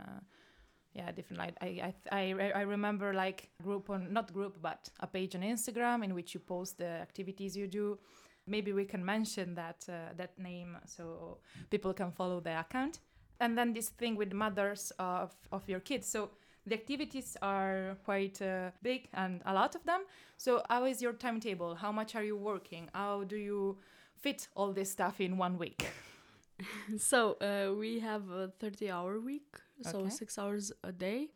yeah 0.95 1.11
different 1.13 1.39
like 1.39 1.55
I, 1.61 1.95
I 2.11 2.53
I 2.55 2.63
remember 2.63 3.13
like 3.15 3.51
group 3.63 3.91
on 3.91 4.13
not 4.13 4.33
group 4.33 4.57
but 4.61 4.89
a 5.01 5.07
page 5.07 5.35
on 5.35 5.43
Instagram 5.43 6.05
in 6.05 6.15
which 6.15 6.35
you 6.35 6.41
post 6.41 6.79
the 6.79 6.87
activities 6.87 7.57
you 7.57 7.67
do. 7.67 7.99
Maybe 8.47 8.73
we 8.73 8.85
can 8.85 9.05
mention 9.05 9.55
that 9.55 9.85
uh, 9.89 10.15
that 10.17 10.39
name 10.39 10.79
so 10.87 11.39
people 11.71 11.93
can 11.93 12.11
follow 12.13 12.41
the 12.41 12.59
account. 12.59 13.01
And 13.41 13.57
then 13.57 13.73
this 13.73 13.91
thing 13.91 14.17
with 14.17 14.33
mothers 14.33 14.93
of 14.99 15.33
of 15.53 15.69
your 15.69 15.81
kids. 15.81 16.09
So 16.09 16.31
the 16.67 16.75
activities 16.75 17.37
are 17.41 17.97
quite 18.05 18.41
uh, 18.43 18.71
big 18.83 19.09
and 19.15 19.41
a 19.47 19.55
lot 19.55 19.75
of 19.75 19.85
them. 19.85 20.03
So 20.37 20.63
how 20.69 20.85
is 20.85 21.01
your 21.03 21.13
timetable? 21.13 21.75
How 21.75 21.93
much 21.93 22.15
are 22.15 22.25
you 22.25 22.37
working? 22.37 22.89
How 22.95 23.25
do 23.25 23.37
you 23.37 23.79
fit 24.17 24.49
all 24.55 24.73
this 24.73 24.91
stuff 24.91 25.21
in 25.21 25.39
one 25.39 25.59
week? 25.59 25.87
so 26.99 27.37
uh, 27.41 27.73
we 27.75 28.01
have 28.01 28.29
a 28.31 28.51
30 28.59 28.91
hour 28.91 29.21
week 29.21 29.57
so 29.83 30.09
Okay. 30.09 30.09
six 30.09 30.39
hours 30.39 30.73
a 30.85 30.93
day. 30.93 31.29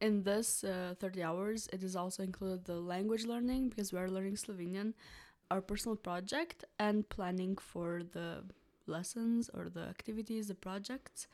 In 0.00 0.22
this 0.24 0.62
uh, 0.64 0.94
30 1.00 1.22
hours 1.22 1.68
it 1.72 1.82
is 1.82 1.96
also 1.96 2.22
included 2.22 2.64
the 2.64 2.74
language 2.76 3.24
learning 3.24 3.68
because 3.70 3.92
we 3.92 3.98
are 3.98 4.08
learning 4.08 4.36
slovenian 4.36 4.92
our 5.50 5.60
personal 5.60 5.96
project 5.96 6.64
and 6.78 7.08
planning 7.08 7.56
for 7.56 8.02
the 8.12 8.42
lessons 8.86 9.50
or 9.54 9.68
the 9.68 9.80
activities 9.82 10.48
the 10.48 10.54
projects. 10.54 11.26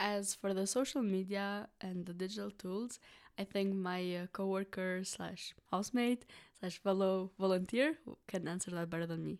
As 0.00 0.34
for 0.34 0.54
the 0.54 0.66
social 0.66 1.02
media 1.02 1.68
and 1.80 2.06
the 2.06 2.12
digital 2.14 2.50
tools 2.50 2.98
i 3.38 3.44
think 3.44 3.74
my 3.74 4.16
uh, 4.16 4.26
coworker 4.32 5.04
slash 5.04 5.54
housemate 5.70 6.24
slash 6.60 6.78
fellow 6.78 7.30
volunteer 7.38 7.96
can 8.28 8.48
answer 8.48 8.70
that 8.72 8.90
better 8.90 9.06
than 9.06 9.24
me 9.24 9.38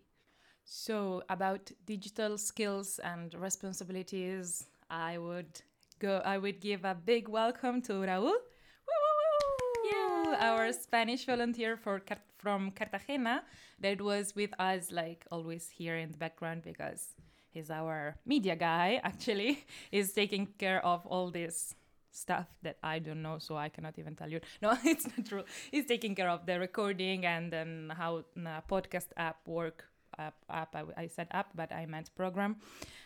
So 0.69 1.23
about 1.29 1.71
digital 1.85 2.37
skills 2.37 2.99
and 2.99 3.33
responsibilities, 3.33 4.65
I 4.89 5.17
would 5.17 5.61
go. 5.97 6.21
I 6.25 6.37
would 6.37 6.59
give 6.59 6.83
a 6.83 6.93
big 6.93 7.29
welcome 7.29 7.81
to 7.83 7.93
Raúl, 8.03 8.33
Woo! 8.35 10.33
our 10.35 10.73
Spanish 10.73 11.25
volunteer 11.25 11.77
for 11.77 12.01
from 12.37 12.71
Cartagena 12.71 13.43
that 13.79 14.01
was 14.01 14.35
with 14.35 14.51
us 14.59 14.91
like 14.91 15.25
always 15.31 15.69
here 15.69 15.95
in 15.95 16.11
the 16.11 16.17
background 16.17 16.63
because 16.63 17.15
he's 17.49 17.71
our 17.71 18.17
media 18.25 18.57
guy. 18.57 18.99
Actually, 19.05 19.63
he's 19.89 20.11
taking 20.11 20.47
care 20.59 20.85
of 20.85 21.05
all 21.05 21.31
this 21.31 21.75
stuff 22.11 22.47
that 22.63 22.77
I 22.83 22.99
don't 22.99 23.21
know, 23.21 23.37
so 23.39 23.55
I 23.55 23.69
cannot 23.69 23.97
even 23.97 24.17
tell 24.17 24.29
you. 24.29 24.41
No, 24.61 24.77
it's 24.83 25.07
not 25.07 25.25
true. 25.25 25.45
He's 25.71 25.85
taking 25.85 26.13
care 26.13 26.29
of 26.29 26.45
the 26.45 26.59
recording 26.59 27.25
and 27.25 27.53
then 27.53 27.93
how 27.95 28.25
a 28.35 28.61
podcast 28.67 29.15
app 29.15 29.47
work. 29.47 29.85
App, 30.19 30.35
app 30.49 30.75
I, 30.75 30.83
I 30.97 31.07
said 31.07 31.27
app, 31.31 31.49
but 31.55 31.71
I 31.71 31.85
meant 31.85 32.09
program, 32.15 32.55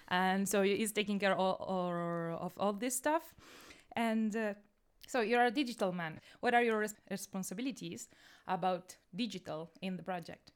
and 0.08 0.48
so 0.48 0.62
he's 0.62 0.92
taking 0.92 1.20
care 1.20 1.34
of, 1.34 1.40
all- 1.40 2.38
of 2.40 2.54
all 2.58 2.74
this 2.74 2.96
stuff. 2.96 3.34
And 3.96 4.34
uh, 4.36 4.54
so 5.08 5.20
you're 5.22 5.44
a 5.46 5.52
digital 5.52 5.92
man. 5.92 6.20
What 6.40 6.54
are 6.54 6.64
your 6.64 6.80
res- 6.80 6.96
responsibilities 7.10 8.08
about 8.48 8.96
digital 9.14 9.70
in 9.82 9.98
the 9.98 10.04
project? 10.04 10.52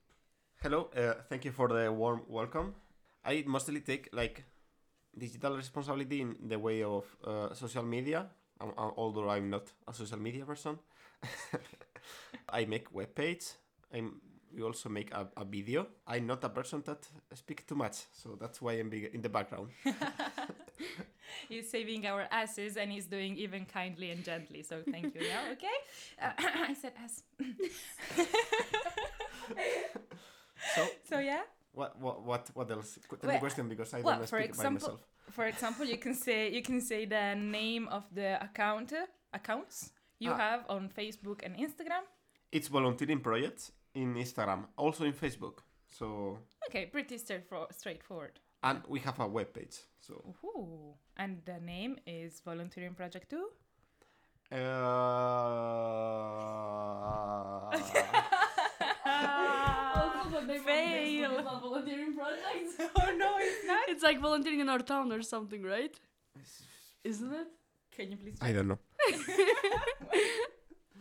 Hello, 0.62 0.90
uh, 0.96 1.16
thank 1.30 1.44
you 1.46 1.52
for 1.52 1.68
the 1.68 1.92
warm 1.92 2.22
welcome. 2.30 2.74
I 3.26 3.44
mostly 3.46 3.82
take 3.82 4.10
like 4.14 4.46
digital 5.18 5.58
responsibility 5.58 6.22
in 6.22 6.36
the 6.48 6.58
way 6.58 6.84
of 6.84 7.04
uh, 7.26 7.54
social 7.54 7.84
media, 7.84 8.28
um, 8.62 8.72
uh, 8.78 8.92
although 8.96 9.30
I'm 9.30 9.50
not 9.50 9.72
a 9.88 9.94
social 9.94 10.20
media 10.20 10.46
person. 10.46 10.80
I 12.50 12.66
make 12.66 12.94
web 12.94 13.14
page. 13.16 13.46
I'm 13.94 14.22
we 14.56 14.64
also 14.64 14.90
make 14.90 15.12
a, 15.14 15.28
a 15.38 15.44
video. 15.46 15.88
I'm 16.08 16.26
not 16.28 16.44
a 16.44 16.50
person 16.50 16.82
that 16.86 17.08
speak 17.34 17.68
too 17.68 17.76
much, 17.76 17.98
so 18.14 18.38
that's 18.40 18.62
why 18.62 18.74
I'm 18.74 18.92
in 18.94 19.22
the 19.22 19.30
background. 19.30 19.70
he's 21.50 21.70
saving 21.70 22.06
our 22.08 22.26
asses 22.32 22.78
and 22.78 22.92
he's 22.92 23.06
doing 23.06 23.36
even 23.38 23.66
kindly 23.66 24.12
and 24.12 24.24
gently. 24.24 24.64
So 24.64 24.82
thank 24.90 25.14
you. 25.16 25.22
Yeah, 25.22 25.52
okay. 25.54 25.78
Uh, 26.22 26.32
I 26.70 26.74
said 26.74 26.94
ass. 27.04 27.24
So 30.76 30.88
So 31.10 31.20
yeah. 31.20 31.42
what 31.74 32.00
what 32.00 32.24
what 32.24 32.50
what 32.54 32.72
else? 32.72 32.98
Tell 33.10 33.20
Well, 33.22 33.34
the 33.34 33.40
question 33.40 33.68
because 33.70 33.94
I 33.94 34.02
well, 34.02 34.18
don't 34.18 34.30
for 34.30 34.38
speak 34.40 34.52
by 34.52 34.56
example- 34.56 34.88
myself. 34.90 35.02
For 35.32 35.46
example, 35.48 35.86
you 35.86 35.98
can 35.98 36.14
say 36.14 36.52
you 36.52 36.62
can 36.62 36.80
say 36.82 37.06
the 37.06 37.36
name 37.36 37.88
of 37.90 38.04
the 38.14 38.42
account 38.44 38.94
accounts 39.34 39.92
you 40.20 40.32
Ah. 40.32 40.38
have 40.38 40.66
on 40.70 40.90
Facebook 40.90 41.42
and 41.44 41.56
Instagram. 41.58 42.04
It's 42.52 42.70
volunteering 42.70 43.20
projects 43.20 43.72
in 43.96 44.16
Instagram, 44.16 44.66
also 44.78 45.04
in 45.06 45.14
Facebook. 45.14 45.60
So 45.88 46.38
Okay, 46.70 46.86
pretty 46.88 47.16
straightfor- 47.18 47.72
straightforward. 47.74 48.40
and 48.64 48.82
we 48.88 49.00
have 49.00 49.20
a 49.20 49.28
web 49.28 49.54
page. 49.54 49.78
So 50.02 50.14
Ooh. 50.44 50.94
And 51.18 51.42
the 51.46 51.60
name 51.60 51.98
is 52.06 52.42
Volunteering 52.46 52.94
Project 52.96 53.30
2. 53.30 53.50
Uh, 54.52 54.58
Fail. 60.66 61.42
volunteering 61.62 62.14
projects. 62.16 62.76
oh 63.02 63.16
no, 63.18 63.36
it's 63.40 63.66
not. 63.68 63.84
It's 63.90 64.04
like 64.04 64.20
volunteering 64.20 64.60
in 64.60 64.70
our 64.70 64.80
town 64.80 65.12
or 65.12 65.22
something, 65.22 65.64
right? 65.64 65.94
Isn't 67.04 67.34
it? 67.34 67.48
Can 67.96 68.12
you 68.12 68.18
please 68.18 68.38
I 68.42 68.52
don't 68.52 68.68
know. 68.68 68.80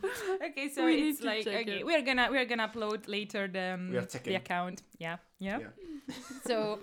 Okay, 0.50 0.68
so 0.68 0.84
We 0.86 1.08
it's 1.08 1.22
like 1.22 1.46
okay, 1.46 1.78
it. 1.80 1.86
we're 1.86 2.02
gonna 2.02 2.28
we're 2.30 2.44
gonna 2.46 2.68
upload 2.68 3.08
later 3.08 3.48
the 3.48 3.74
um, 3.74 3.90
We 3.90 3.96
are 3.98 4.06
the 4.24 4.34
account. 4.34 4.82
Yeah, 4.98 5.16
yeah. 5.38 5.58
Yeah. 5.60 5.70
so 6.46 6.78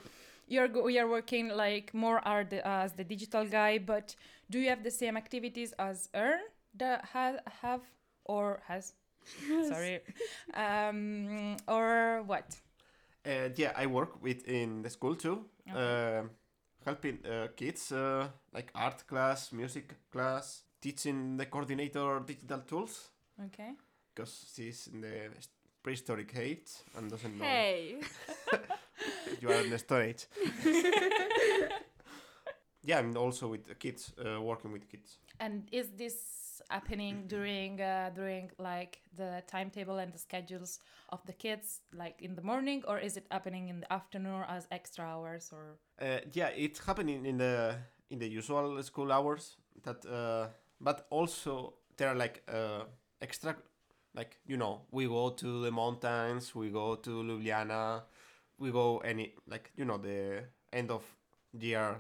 you're 0.48 0.68
we 0.84 1.00
are 1.00 1.08
working 1.08 1.50
like 1.50 1.94
more 1.94 2.20
are 2.28 2.44
the, 2.44 2.66
as 2.68 2.94
the 2.94 3.04
digital 3.04 3.46
guy, 3.46 3.78
but 3.80 4.16
do 4.50 4.60
you 4.60 4.70
have 4.70 4.84
the 4.84 4.92
same 4.92 5.18
activities 5.18 5.74
as 5.80 6.10
Ern 6.16 6.40
that 6.78 7.06
ha- 7.14 7.40
have 7.62 7.82
or 8.26 8.62
has? 8.68 8.94
Sorry, 9.70 10.00
um, 10.56 11.56
or 11.68 12.24
what? 12.26 12.56
Uh, 13.26 13.50
yeah, 13.56 13.72
I 13.78 13.86
work 13.86 14.22
with 14.22 14.48
in 14.48 14.82
the 14.82 14.90
school 14.90 15.16
too, 15.16 15.46
Okay. 15.70 15.78
uh, 15.78 16.24
helping 16.86 17.20
uh, 17.26 17.48
kids 17.56 17.92
uh, 17.92 18.28
like 18.54 18.72
art 18.74 19.06
class, 19.08 19.52
music 19.52 19.96
class, 20.12 20.64
teaching 20.82 21.38
the 21.38 21.46
coordinator 21.46 22.20
digital 22.26 22.60
tools 22.60 23.10
Okay. 23.46 23.72
because 24.14 24.52
she's 24.56 24.88
in 24.88 25.02
the 25.02 25.30
prehistoric 25.84 26.36
age 26.38 26.70
and 26.98 27.10
doesn't 27.10 27.38
know 27.38 27.46
Hey. 27.46 28.02
you 29.42 29.50
are 29.50 29.62
in 29.62 29.70
the 29.70 29.78
stone 29.80 30.02
age. 30.04 30.28
yeah, 32.84 33.00
and 33.00 33.16
also 33.18 33.48
with 33.48 33.66
the 33.66 33.76
kids, 33.76 34.14
uh, 34.20 34.42
working 34.42 34.72
with 34.72 34.90
kids. 34.90 35.18
And 35.40 35.68
is 35.72 35.90
this 35.98 36.62
happening 36.70 37.26
during 37.28 37.82
uh, 37.82 38.12
during 38.16 38.52
like 38.58 39.02
the 39.18 39.44
timetable 39.48 39.98
and 39.98 40.14
the 40.14 40.18
schedules 40.20 40.80
of 41.10 41.20
the 41.26 41.34
kids, 41.34 41.82
like 41.94 42.22
in 42.22 42.36
the 42.36 42.42
morning, 42.42 42.84
or 42.88 43.00
is 43.00 43.18
it 43.18 43.26
happening 43.32 43.70
in 43.70 43.80
the 43.82 43.92
afternoon 43.94 44.44
as 44.48 44.68
extra 44.72 45.06
hours? 45.06 45.52
Or 45.54 45.78
Uh, 46.00 46.20
yeah, 46.34 46.50
it's 46.56 46.80
happening 46.86 47.26
in 47.26 47.38
the 47.38 47.76
in 48.10 48.20
the 48.20 48.28
usual 48.28 48.82
school 48.84 49.12
hours. 49.12 49.58
That, 49.84 50.06
uh, 50.06 50.48
but 50.82 51.08
also 51.12 51.76
there 51.98 52.10
are 52.10 52.16
like 52.16 52.44
uh, 52.50 52.84
extra, 53.22 53.56
like 54.16 54.38
you 54.48 54.58
know, 54.58 54.82
we 54.92 55.08
go 55.08 55.30
to 55.32 55.62
the 55.64 55.72
mountains, 55.72 56.56
we 56.56 56.70
go 56.70 56.96
to 56.96 57.10
Ljubljana, 57.24 58.02
we 58.60 58.72
go 58.72 59.00
any 59.00 59.34
like 59.48 59.72
you 59.78 59.86
know 59.86 59.98
the 59.98 60.44
end 60.74 60.92
of 60.92 61.04
year 61.60 61.98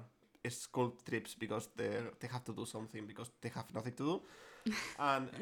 school 0.49 0.93
trips 1.07 1.35
because 1.35 1.69
they 1.77 1.91
they 2.19 2.27
have 2.27 2.43
to 2.45 2.53
do 2.53 2.65
something 2.65 3.05
because 3.05 3.31
they 3.41 3.49
have 3.49 3.73
nothing 3.73 3.93
to 3.93 4.03
do, 4.03 4.21
and 4.99 5.29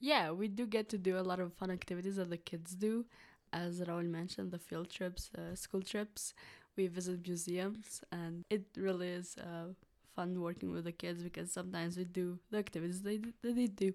Yeah, 0.00 0.30
we 0.32 0.48
do 0.48 0.66
get 0.66 0.88
to 0.90 0.98
do 0.98 1.18
a 1.18 1.22
lot 1.22 1.40
of 1.40 1.52
fun 1.54 1.70
activities 1.70 2.16
that 2.16 2.30
the 2.30 2.38
kids 2.38 2.74
do. 2.74 3.04
As 3.52 3.80
Raúl 3.80 4.06
mentioned, 4.08 4.50
the 4.52 4.58
field 4.58 4.90
trips, 4.90 5.30
uh, 5.36 5.54
school 5.54 5.82
trips, 5.82 6.34
we 6.76 6.86
visit 6.86 7.26
museums, 7.26 8.02
and 8.12 8.44
it 8.48 8.64
really 8.76 9.08
is 9.08 9.36
uh, 9.38 9.72
fun 10.20 10.40
working 10.40 10.72
with 10.72 10.84
the 10.84 10.92
kids 10.92 11.22
because 11.22 11.52
sometimes 11.52 11.96
we 11.96 12.04
do 12.04 12.38
the 12.50 12.58
activities 12.58 13.02
they 13.02 13.18
that 13.42 13.54
they 13.56 13.66
do. 13.66 13.94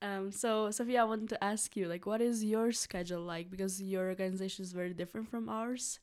Um, 0.00 0.30
so 0.30 0.70
Sophia, 0.70 1.00
I 1.00 1.04
wanted 1.04 1.28
to 1.30 1.42
ask 1.44 1.76
you, 1.76 1.88
like, 1.88 2.06
what 2.06 2.20
is 2.20 2.44
your 2.44 2.70
schedule 2.72 3.20
like? 3.22 3.50
Because 3.50 3.82
your 3.82 4.08
organization 4.08 4.64
is 4.64 4.72
very 4.72 4.94
different 4.94 5.28
from 5.28 5.48
ours, 5.48 5.98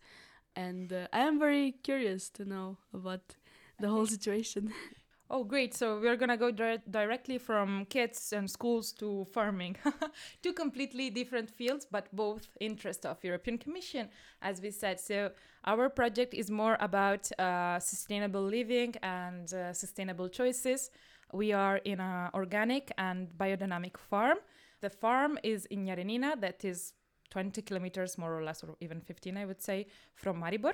and 0.55 0.91
uh, 0.93 1.07
I 1.13 1.19
am 1.21 1.39
very 1.39 1.73
curious 1.83 2.29
to 2.31 2.45
know 2.45 2.77
about 2.93 3.35
the 3.79 3.89
whole 3.89 4.07
situation. 4.07 4.73
oh, 5.29 5.43
great! 5.43 5.73
So 5.73 5.99
we're 5.99 6.15
gonna 6.15 6.37
go 6.37 6.51
dir- 6.51 6.81
directly 6.89 7.37
from 7.37 7.85
kids 7.85 8.33
and 8.33 8.49
schools 8.49 8.91
to 8.93 9.25
farming, 9.33 9.77
two 10.43 10.53
completely 10.53 11.09
different 11.09 11.49
fields, 11.49 11.85
but 11.89 12.07
both 12.15 12.49
interest 12.59 13.05
of 13.05 13.23
European 13.23 13.57
Commission, 13.57 14.09
as 14.41 14.61
we 14.61 14.71
said. 14.71 14.99
So 14.99 15.31
our 15.65 15.89
project 15.89 16.33
is 16.33 16.51
more 16.51 16.77
about 16.79 17.29
uh, 17.39 17.79
sustainable 17.79 18.43
living 18.43 18.95
and 19.01 19.51
uh, 19.53 19.73
sustainable 19.73 20.29
choices. 20.29 20.91
We 21.33 21.53
are 21.53 21.77
in 21.77 21.99
an 21.99 22.29
organic 22.33 22.91
and 22.97 23.29
biodynamic 23.37 23.97
farm. 23.97 24.37
The 24.81 24.89
farm 24.89 25.39
is 25.43 25.65
in 25.65 25.85
Jarenina, 25.85 26.39
that 26.41 26.63
is 26.63 26.93
20 27.31 27.61
kilometers 27.63 28.17
more 28.17 28.37
or 28.37 28.43
less, 28.43 28.63
or 28.63 28.75
even 28.79 29.01
15, 29.01 29.37
I 29.37 29.45
would 29.45 29.61
say, 29.61 29.87
from 30.13 30.41
Maribor. 30.41 30.73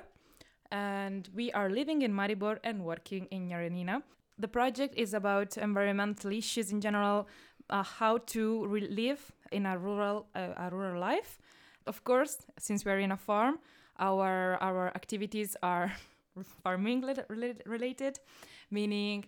And 0.70 1.28
we 1.34 1.52
are 1.52 1.68
living 1.70 2.02
in 2.02 2.12
Maribor 2.12 2.58
and 2.62 2.84
working 2.84 3.26
in 3.30 3.48
Jarenina. 3.48 4.02
The 4.38 4.48
project 4.48 4.94
is 4.96 5.14
about 5.14 5.56
environmental 5.56 6.32
issues 6.32 6.72
in 6.72 6.80
general, 6.80 7.28
uh, 7.70 7.82
how 7.82 8.18
to 8.18 8.66
live 8.66 9.32
in 9.50 9.66
a 9.66 9.78
rural 9.78 10.26
uh, 10.34 10.54
a 10.56 10.70
rural 10.70 11.00
life. 11.00 11.38
Of 11.86 12.04
course, 12.04 12.38
since 12.58 12.84
we're 12.84 13.00
in 13.00 13.12
a 13.12 13.16
farm, 13.16 13.58
our 13.98 14.58
our 14.60 14.88
activities 14.94 15.56
are 15.62 15.92
farming 16.62 17.02
related, 17.02 17.62
related, 17.66 18.20
meaning 18.70 19.26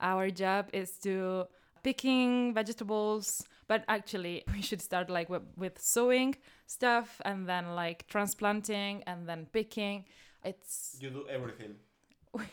our 0.00 0.30
job 0.30 0.68
is 0.72 0.98
to 0.98 1.46
picking 1.82 2.52
vegetables, 2.52 3.44
but 3.68 3.84
actually 3.88 4.42
we 4.52 4.62
should 4.62 4.82
start 4.82 5.08
like 5.08 5.28
with, 5.28 5.42
with 5.56 5.80
sowing 5.80 6.34
stuff 6.66 7.20
and 7.24 7.48
then 7.48 7.74
like 7.74 8.06
transplanting 8.08 9.02
and 9.06 9.28
then 9.28 9.46
picking. 9.52 10.04
It's 10.44 10.96
You 11.00 11.10
do 11.10 11.26
everything. 11.28 11.76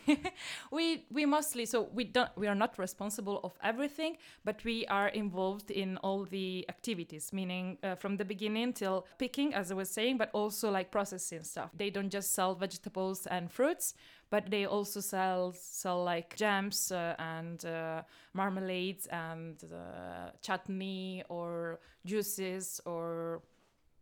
we 0.72 1.06
we 1.12 1.26
mostly 1.26 1.66
so 1.66 1.90
we 1.94 2.04
don't 2.04 2.30
we 2.36 2.48
are 2.48 2.56
not 2.56 2.78
responsible 2.78 3.40
of 3.44 3.54
everything 3.64 4.18
but 4.44 4.64
we 4.64 4.86
are 4.88 5.08
involved 5.10 5.72
in 5.72 5.98
all 5.98 6.26
the 6.26 6.66
activities 6.70 7.32
meaning 7.34 7.78
uh, 7.84 7.96
from 7.96 8.18
the 8.18 8.26
beginning 8.26 8.74
till 8.74 9.06
picking 9.18 9.54
as 9.54 9.72
i 9.72 9.76
was 9.76 9.90
saying 9.90 10.18
but 10.18 10.30
also 10.34 10.70
like 10.70 10.92
processing 10.92 11.44
stuff. 11.44 11.72
They 11.76 11.90
don't 11.90 12.10
just 12.10 12.34
sell 12.34 12.56
vegetables 12.56 13.26
and 13.28 13.52
fruits 13.52 13.94
but 14.30 14.50
they 14.50 14.66
also 14.66 15.00
sell 15.00 15.54
sell 15.56 16.04
like 16.04 16.36
jams 16.36 16.92
uh, 16.92 17.16
and 17.20 17.66
uh, 17.66 18.02
marmalades 18.34 19.06
and 19.08 19.64
uh, 19.72 20.32
chutney 20.42 21.24
or 21.30 21.80
juices 22.06 22.82
or 22.86 23.42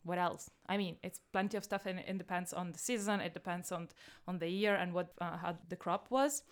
what 0.03 0.17
else? 0.17 0.49
I 0.67 0.77
mean, 0.77 0.97
it's 1.03 1.19
plenty 1.31 1.57
of 1.57 1.63
stuff, 1.63 1.85
and 1.85 1.99
it 1.99 2.17
depends 2.17 2.53
on 2.53 2.71
the 2.71 2.79
season. 2.79 3.19
It 3.21 3.33
depends 3.33 3.71
on 3.71 3.89
on 4.27 4.39
the 4.39 4.47
year 4.47 4.75
and 4.75 4.93
what 4.93 5.13
uh, 5.19 5.37
how 5.37 5.57
the 5.69 5.75
crop 5.75 6.07
was. 6.09 6.43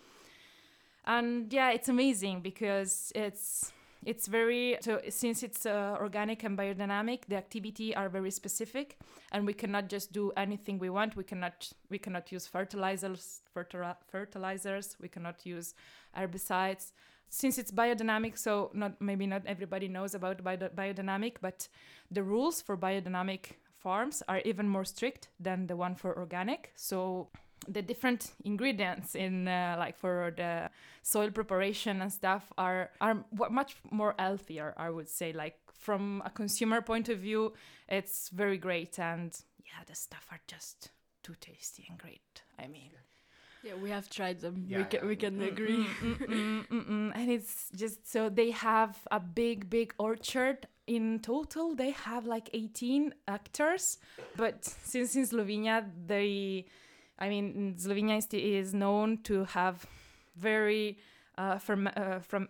And 1.04 1.52
yeah, 1.52 1.70
it's 1.70 1.88
amazing 1.88 2.40
because 2.42 3.12
it's 3.14 3.72
it's 4.04 4.26
very 4.26 4.78
so 4.80 5.00
since 5.08 5.42
it's 5.42 5.66
uh, 5.66 5.96
organic 6.00 6.42
and 6.44 6.56
biodynamic 6.56 7.26
the 7.28 7.36
activity 7.36 7.94
are 7.94 8.08
very 8.08 8.30
specific 8.30 8.98
and 9.32 9.46
we 9.46 9.52
cannot 9.52 9.88
just 9.88 10.12
do 10.12 10.32
anything 10.36 10.78
we 10.78 10.88
want 10.88 11.16
we 11.16 11.24
cannot 11.24 11.70
we 11.90 11.98
cannot 11.98 12.32
use 12.32 12.46
fertilizers 12.46 13.42
fertili- 13.54 13.96
fertilizers 14.10 14.96
we 15.02 15.08
cannot 15.08 15.44
use 15.44 15.74
herbicides 16.16 16.92
since 17.30 17.56
it's 17.58 17.70
biodynamic 17.70 18.36
so 18.36 18.70
not 18.74 19.00
maybe 19.00 19.26
not 19.26 19.42
everybody 19.46 19.88
knows 19.88 20.14
about 20.14 20.42
bio- 20.44 20.68
biodynamic 20.76 21.36
but 21.40 21.68
the 22.10 22.22
rules 22.22 22.60
for 22.60 22.76
biodynamic 22.76 23.52
farms 23.80 24.22
are 24.28 24.40
even 24.44 24.68
more 24.68 24.84
strict 24.84 25.28
than 25.40 25.66
the 25.66 25.76
one 25.76 25.94
for 25.94 26.16
organic. 26.16 26.72
So 26.76 27.28
the 27.68 27.82
different 27.82 28.32
ingredients 28.44 29.14
in 29.14 29.48
uh, 29.48 29.76
like 29.78 29.96
for 29.96 30.32
the 30.36 30.70
soil 31.02 31.30
preparation 31.30 32.00
and 32.02 32.12
stuff 32.12 32.52
are 32.56 32.90
are 33.00 33.24
much 33.50 33.76
more 33.90 34.14
healthier 34.18 34.74
i 34.76 34.88
would 34.88 35.08
say. 35.08 35.32
Like 35.32 35.56
from 35.72 36.22
a 36.24 36.30
consumer 36.30 36.80
point 36.80 37.08
of 37.08 37.18
view 37.18 37.52
it's 37.88 38.28
very 38.30 38.58
great 38.58 38.98
and 38.98 39.38
yeah 39.64 39.82
the 39.86 39.94
stuff 39.94 40.26
are 40.30 40.40
just 40.46 40.90
too 41.22 41.34
tasty 41.40 41.86
and 41.88 41.98
great 41.98 42.42
i 42.58 42.66
mean 42.66 42.90
Yeah, 43.62 43.74
we 43.74 43.90
have 43.90 44.08
tried 44.08 44.40
them. 44.40 44.64
we 44.68 44.72
Yeah, 44.74 44.84
can 44.84 45.00
yeah. 45.02 45.06
we 45.08 45.16
can 45.16 45.42
agree. 45.42 45.84
Mm, 46.02 46.18
mm, 46.18 46.66
mm, 46.68 46.88
mm. 46.88 47.12
and 47.14 47.30
it's 47.30 47.68
just 47.76 48.10
so 48.10 48.28
they 48.28 48.50
have 48.52 48.96
a 49.10 49.20
big 49.20 49.68
big 49.68 49.94
orchard 49.98 50.66
in 50.86 51.20
total 51.20 51.74
they 51.76 51.90
have 51.90 52.26
like 52.26 52.48
18 52.52 53.14
actors. 53.28 53.98
but 54.36 54.64
since 54.64 55.14
in 55.14 55.24
slovenia 55.26 55.84
they 56.06 56.64
i 57.18 57.28
mean 57.28 57.74
slovenia 57.78 58.16
is, 58.18 58.26
is 58.32 58.74
known 58.74 59.18
to 59.22 59.44
have 59.44 59.86
very 60.36 60.98
uh, 61.38 61.56
ferm- 61.58 61.92
uh, 61.96 62.18
from 62.20 62.48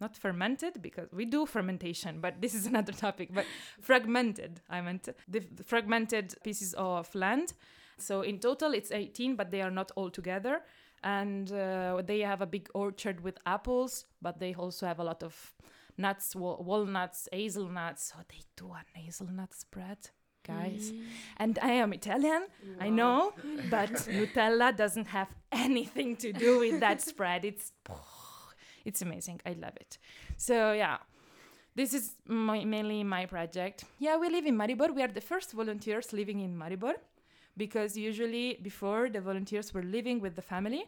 not 0.00 0.16
fermented 0.16 0.82
because 0.82 1.08
we 1.12 1.24
do 1.24 1.46
fermentation 1.46 2.20
but 2.20 2.40
this 2.40 2.54
is 2.54 2.66
another 2.72 2.92
topic 2.92 3.28
but 3.32 3.46
fragmented 3.80 4.60
i 4.68 4.80
meant 4.80 5.08
the, 5.28 5.40
the 5.56 5.64
fragmented 5.64 6.34
pieces 6.44 6.74
of 6.74 7.12
land 7.14 7.54
so 7.98 8.22
in 8.22 8.38
total 8.38 8.72
it's 8.74 8.90
18 8.90 9.36
but 9.36 9.50
they 9.50 9.62
are 9.62 9.70
not 9.70 9.90
all 9.96 10.10
together. 10.10 10.62
And 11.02 11.52
uh, 11.52 12.00
they 12.02 12.20
have 12.20 12.40
a 12.40 12.46
big 12.46 12.68
orchard 12.74 13.20
with 13.22 13.38
apples 13.44 14.06
but 14.22 14.38
they 14.38 14.54
also 14.54 14.86
have 14.86 14.98
a 15.00 15.04
lot 15.04 15.22
of 15.22 15.52
nuts 15.98 16.34
wa- 16.34 16.56
walnuts 16.60 17.28
hazelnuts. 17.32 18.12
So 18.12 18.16
they 18.28 18.42
do 18.56 18.72
an 18.72 18.86
hazelnut 18.94 19.52
spread 19.54 19.98
guys. 20.46 20.92
And 21.38 21.58
i 21.62 21.70
am 21.70 21.92
italian 21.94 22.42
i 22.78 22.88
know 22.90 23.32
but 23.70 23.90
nutella 24.16 24.76
doesn't 24.76 25.06
have 25.06 25.28
anything 25.52 26.16
to 26.16 26.32
do 26.32 26.58
with 26.58 26.80
that 26.80 27.00
spread. 27.00 27.44
It's 27.44 27.72
it's 28.84 29.00
amazing. 29.02 29.40
I 29.46 29.52
love 29.52 29.76
it. 29.76 29.98
So 30.36 30.72
yeah. 30.72 30.98
This 31.76 31.92
is 31.92 32.12
my, 32.28 32.64
mainly 32.64 33.02
my 33.02 33.26
project. 33.26 33.84
Yeah 33.98 34.16
we 34.16 34.28
live 34.28 34.46
in 34.46 34.56
maribor. 34.56 34.94
We 34.94 35.02
are 35.02 35.08
the 35.08 35.20
first 35.20 35.52
volunteers 35.52 36.12
living 36.12 36.40
in 36.40 36.56
maribor 36.56 36.94
because 37.56 37.96
usually 37.96 38.58
before 38.62 39.08
the 39.08 39.20
volunteers 39.20 39.72
were 39.72 39.82
living 39.82 40.20
with 40.20 40.34
the 40.34 40.42
family 40.42 40.84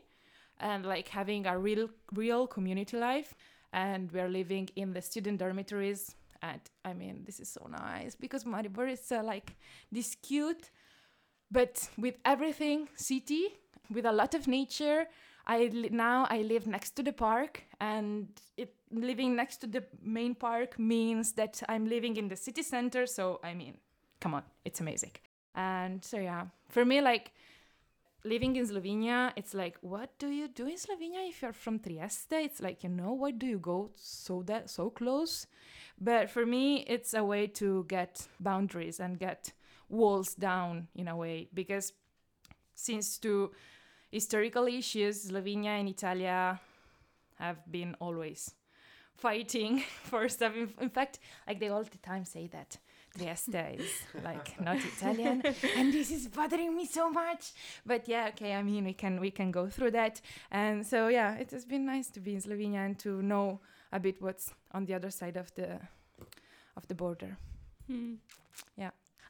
and 0.60 0.84
like 0.84 1.08
having 1.08 1.46
a 1.46 1.58
real 1.58 1.88
real 2.14 2.46
community 2.46 2.96
life 2.96 3.34
and 3.72 4.10
we're 4.12 4.28
living 4.28 4.68
in 4.76 4.92
the 4.92 5.02
student 5.02 5.38
dormitories. 5.38 6.14
And 6.42 6.60
i 6.84 6.92
mean 6.92 7.22
this 7.24 7.40
is 7.40 7.48
so 7.48 7.66
nice 7.70 8.14
because 8.14 8.44
maribor 8.44 8.90
is 8.90 9.10
uh, 9.10 9.22
like 9.22 9.56
this 9.90 10.14
cute 10.16 10.70
but 11.50 11.88
with 11.96 12.16
everything 12.24 12.88
city 12.94 13.44
with 13.90 14.04
a 14.04 14.12
lot 14.12 14.34
of 14.34 14.48
nature. 14.48 15.06
I 15.46 15.70
li- 15.72 15.90
now 15.92 16.26
i 16.28 16.42
live 16.42 16.66
next 16.66 16.96
to 16.96 17.02
the 17.02 17.12
park 17.12 17.62
and 17.80 18.28
it 18.56 18.74
living 18.90 19.36
next 19.36 19.58
to 19.58 19.66
the 19.66 19.84
main 20.02 20.34
park 20.34 20.78
means 20.78 21.32
that 21.32 21.62
i'm 21.68 21.86
living 21.88 22.16
in 22.16 22.28
the 22.28 22.36
city 22.36 22.62
center. 22.62 23.06
So 23.06 23.40
i 23.44 23.54
mean 23.54 23.78
come 24.20 24.34
on 24.34 24.42
it's 24.64 24.80
amazing 24.80 25.12
and 25.56 26.04
so 26.04 26.18
yeah 26.18 26.46
for 26.68 26.84
me 26.84 27.00
like 27.00 27.32
living 28.24 28.56
in 28.56 28.66
slovenia 28.66 29.32
it's 29.36 29.54
like 29.54 29.76
what 29.80 30.16
do 30.18 30.28
you 30.28 30.48
do 30.48 30.66
in 30.66 30.76
slovenia 30.76 31.28
if 31.28 31.42
you're 31.42 31.52
from 31.52 31.78
trieste? 31.78 32.32
It's 32.32 32.60
like 32.60 32.84
you 32.84 32.90
know 32.90 33.12
why 33.12 33.30
do 33.30 33.46
you 33.46 33.58
go 33.58 33.90
so 33.94 34.42
that 34.44 34.68
so 34.68 34.90
close? 34.90 35.46
But 36.00 36.30
for 36.30 36.44
me 36.44 36.84
it's 36.86 37.14
a 37.14 37.24
way 37.24 37.46
to 37.48 37.84
get 37.88 38.26
boundaries 38.40 39.00
and 39.00 39.18
get 39.18 39.52
walls 39.88 40.34
down 40.34 40.88
in 40.94 41.08
a 41.08 41.16
way 41.16 41.48
because 41.54 41.92
since 42.74 43.18
to 43.18 43.52
historical 44.10 44.66
issues 44.66 45.30
slovenia 45.30 45.78
and 45.78 45.88
italia 45.88 46.60
have 47.38 47.58
been 47.70 47.94
always 48.00 48.54
fighting 49.14 49.82
for 50.02 50.28
stuff. 50.28 50.54
In, 50.56 50.72
in 50.80 50.90
fact 50.90 51.18
like 51.46 51.60
they 51.60 51.68
all 51.68 51.84
the 51.84 51.98
time 51.98 52.24
say 52.24 52.46
that 52.48 52.78
Trieste 53.16 53.78
is 53.78 53.90
like 54.24 54.60
not 54.60 54.76
Italian, 54.76 55.42
and 55.76 55.92
this 55.92 56.10
is 56.10 56.28
bothering 56.28 56.74
me 56.74 56.86
so 56.86 57.10
much. 57.10 57.52
But 57.84 58.08
yeah, 58.08 58.28
okay. 58.28 58.54
I 58.54 58.62
mean, 58.62 58.84
we 58.84 58.92
can 58.92 59.20
we 59.20 59.30
can 59.30 59.50
go 59.50 59.68
through 59.68 59.92
that, 59.92 60.20
and 60.50 60.84
so 60.84 61.08
yeah, 61.08 61.34
it 61.36 61.50
has 61.50 61.64
been 61.64 61.86
nice 61.86 62.10
to 62.10 62.20
be 62.20 62.34
in 62.34 62.40
Slovenia 62.40 62.84
and 62.86 62.98
to 63.00 63.22
know 63.22 63.60
a 63.92 64.00
bit 64.00 64.20
what's 64.20 64.52
on 64.72 64.84
the 64.84 64.94
other 64.94 65.10
side 65.10 65.36
of 65.36 65.54
the 65.54 65.80
of 66.76 66.86
the 66.88 66.94
border. 66.94 67.38
Hmm. 67.86 68.16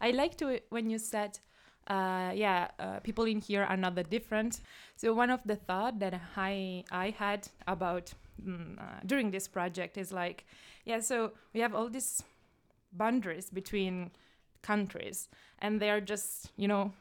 I 0.00 0.10
like 0.10 0.36
to 0.38 0.60
when 0.70 0.90
you 0.90 0.98
said, 0.98 1.38
uh, 1.86 2.32
yeah, 2.34 2.68
uh, 2.78 3.00
people 3.00 3.24
in 3.24 3.40
here 3.40 3.62
are 3.62 3.76
not 3.76 3.94
that 3.94 4.10
different. 4.10 4.60
So 4.96 5.14
one 5.14 5.30
of 5.30 5.40
the 5.44 5.56
thought 5.56 5.98
that 6.00 6.20
I 6.36 6.84
I 6.90 7.10
had 7.10 7.48
about 7.66 8.12
mm, 8.42 8.78
uh, 8.78 9.00
during 9.06 9.30
this 9.30 9.48
project 9.48 9.96
is 9.96 10.12
like, 10.12 10.44
yeah, 10.84 11.00
so 11.00 11.32
we 11.54 11.60
have 11.60 11.74
all 11.74 11.88
these 11.88 12.22
boundaries 12.92 13.50
between 13.50 14.10
countries, 14.62 15.28
and 15.58 15.80
they 15.80 15.90
are 15.90 16.00
just 16.00 16.50
you 16.56 16.68
know 16.68 16.92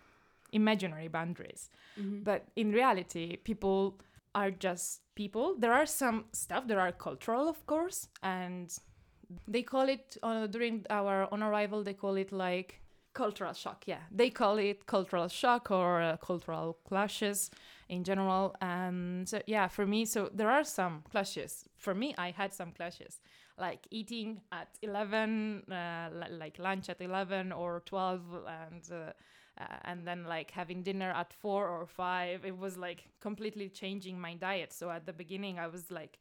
imaginary 0.52 1.08
boundaries. 1.08 1.70
Mhm. 1.98 2.24
But 2.24 2.48
in 2.56 2.72
reality, 2.72 3.38
people 3.38 4.00
are 4.34 4.52
just 4.52 5.02
people. 5.16 5.56
There 5.58 5.74
are 5.74 5.86
some 5.86 6.26
stuff 6.34 6.68
that 6.68 6.78
are 6.78 6.92
cultural, 6.92 7.48
of 7.48 7.66
course, 7.66 8.08
and 8.22 8.74
they 9.48 9.64
call 9.64 9.90
it 9.90 10.18
uh, 10.24 10.48
during 10.48 10.86
our 10.90 11.28
on 11.32 11.42
arrival. 11.44 11.84
They 11.84 11.94
call 11.94 12.16
it 12.16 12.32
like 12.32 12.82
cultural 13.14 13.54
shock. 13.54 13.84
Yeah, 13.88 14.02
they 14.12 14.30
call 14.30 14.58
it 14.58 14.86
cultural 14.86 15.28
shock 15.28 15.72
or 15.72 16.02
uh, 16.02 16.18
cultural 16.18 16.78
clashes 16.88 17.50
in 17.90 18.04
general. 18.04 18.56
And 18.62 19.28
so 19.28 19.42
yeah, 19.48 19.68
for 19.68 19.86
me, 19.86 20.06
so 20.06 20.30
there 20.34 20.50
are 20.52 20.64
some 20.64 21.04
clashes. 21.12 21.66
For 21.78 21.94
me, 21.96 22.14
I 22.18 22.32
had 22.32 22.54
some 22.54 22.72
clashes, 22.72 23.20
like 23.58 23.88
eating 23.92 24.42
at 24.52 24.70
eleven, 24.82 25.64
uh, 25.72 26.10
like 26.32 26.60
lunch 26.60 26.90
at 26.90 27.02
eleven 27.02 27.52
or 27.52 27.82
twelve, 27.86 28.22
and. 28.48 28.84
Uh, 28.92 29.12
uh, 29.58 29.78
and 29.86 30.06
then 30.06 30.26
like 30.26 30.52
having 30.52 30.84
dinner 30.84 31.12
at 31.12 31.32
four 31.32 31.70
or 31.70 31.86
five 31.86 32.44
it 32.44 32.58
was 32.58 32.78
like 32.78 33.06
completely 33.22 33.70
changing 33.70 34.20
my 34.20 34.34
diet 34.34 34.74
so 34.74 34.90
at 34.90 35.06
the 35.06 35.14
beginning 35.14 35.58
i 35.58 35.66
was 35.66 35.90
like 35.90 36.20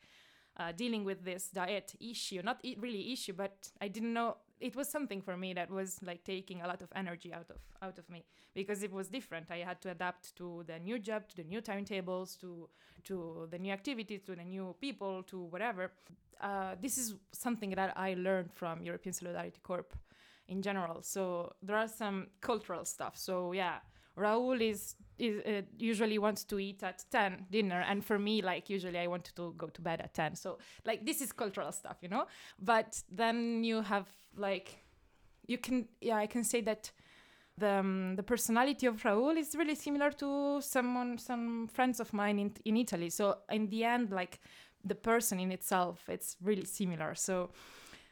uh, 0.56 0.70
dealing 0.70 1.04
with 1.04 1.24
this 1.24 1.48
diet 1.48 1.94
issue 2.00 2.40
not 2.44 2.60
really 2.78 3.12
issue 3.12 3.32
but 3.32 3.70
i 3.80 3.88
didn't 3.88 4.12
know 4.12 4.36
it 4.60 4.76
was 4.76 4.88
something 4.88 5.20
for 5.20 5.36
me 5.36 5.52
that 5.54 5.70
was 5.70 5.98
like 6.02 6.24
taking 6.24 6.62
a 6.62 6.66
lot 6.66 6.82
of 6.82 6.88
energy 6.94 7.32
out 7.32 7.50
of 7.50 7.58
out 7.82 7.98
of 7.98 8.08
me 8.08 8.24
because 8.54 8.82
it 8.82 8.92
was 8.92 9.08
different. 9.08 9.50
I 9.50 9.58
had 9.58 9.80
to 9.82 9.90
adapt 9.90 10.36
to 10.36 10.64
the 10.66 10.78
new 10.78 10.98
job, 10.98 11.28
to 11.28 11.36
the 11.36 11.44
new 11.44 11.60
timetables, 11.60 12.36
to 12.36 12.68
to 13.04 13.48
the 13.50 13.58
new 13.58 13.72
activities, 13.72 14.22
to 14.22 14.34
the 14.34 14.44
new 14.44 14.74
people, 14.80 15.22
to 15.24 15.38
whatever. 15.44 15.92
Uh, 16.40 16.74
this 16.80 16.98
is 16.98 17.14
something 17.32 17.70
that 17.70 17.96
I 17.96 18.14
learned 18.14 18.52
from 18.52 18.82
European 18.82 19.12
Solidarity 19.12 19.60
Corps 19.62 19.86
in 20.48 20.62
general. 20.62 21.02
So 21.02 21.54
there 21.62 21.76
are 21.76 21.88
some 21.88 22.28
cultural 22.40 22.84
stuff. 22.84 23.16
So 23.16 23.52
yeah, 23.52 23.78
Raúl 24.16 24.60
is 24.60 24.96
is 25.18 25.40
uh, 25.46 25.62
usually 25.78 26.18
wants 26.18 26.44
to 26.44 26.58
eat 26.58 26.82
at 26.82 27.04
10 27.10 27.46
dinner 27.50 27.80
and 27.88 28.04
for 28.04 28.18
me 28.18 28.42
like 28.42 28.68
usually 28.68 28.98
I 28.98 29.06
want 29.06 29.24
to 29.36 29.54
go 29.56 29.68
to 29.68 29.80
bed 29.80 30.00
at 30.00 30.14
10. 30.14 30.34
So 30.34 30.58
like 30.84 31.06
this 31.06 31.20
is 31.20 31.32
cultural 31.32 31.72
stuff, 31.72 31.98
you 32.02 32.08
know? 32.08 32.26
But 32.58 33.00
then 33.10 33.62
you 33.64 33.82
have 33.82 34.08
like 34.36 34.84
you 35.46 35.58
can 35.58 35.88
yeah, 36.00 36.16
I 36.16 36.26
can 36.26 36.44
say 36.44 36.60
that 36.62 36.90
the 37.56 37.70
um, 37.70 38.16
the 38.16 38.22
personality 38.22 38.86
of 38.86 39.02
Raúl 39.02 39.36
is 39.36 39.54
really 39.54 39.76
similar 39.76 40.10
to 40.12 40.60
someone 40.60 41.18
some 41.18 41.68
friends 41.68 42.00
of 42.00 42.12
mine 42.12 42.38
in 42.38 42.52
in 42.64 42.76
Italy. 42.76 43.10
So 43.10 43.38
in 43.50 43.68
the 43.68 43.84
end 43.84 44.10
like 44.10 44.40
the 44.84 44.94
person 44.94 45.40
in 45.40 45.52
itself 45.52 46.08
it's 46.08 46.36
really 46.42 46.64
similar. 46.64 47.14
So 47.14 47.50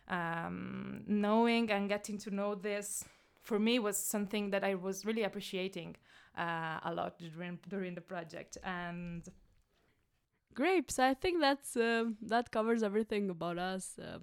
um, 0.08 1.02
knowing 1.06 1.70
and 1.70 1.88
getting 1.88 2.18
to 2.18 2.30
know 2.30 2.54
this 2.54 3.04
for 3.42 3.58
me 3.58 3.78
was 3.78 3.96
something 3.96 4.50
that 4.50 4.64
I 4.64 4.74
was 4.74 5.04
really 5.04 5.24
appreciating 5.24 5.96
uh, 6.38 6.78
a 6.84 6.92
lot 6.94 7.18
during 7.18 7.58
during 7.68 7.94
the 7.94 8.00
project 8.00 8.56
and 8.64 9.28
grapes 10.54 10.98
I 10.98 11.14
think 11.14 11.40
that's 11.40 11.76
um 11.76 12.16
that 12.22 12.50
covers 12.50 12.82
everything 12.82 13.30
about 13.30 13.58
us. 13.58 13.98
Uh, 13.98 14.18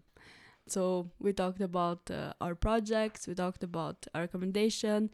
so 0.67 1.09
we 1.19 1.33
talked 1.33 1.61
about 1.61 2.11
uh, 2.11 2.33
our 2.41 2.53
projects, 2.55 3.27
we 3.27 3.33
talked 3.33 3.63
about 3.63 4.05
our 4.13 4.21
recommendation, 4.21 5.09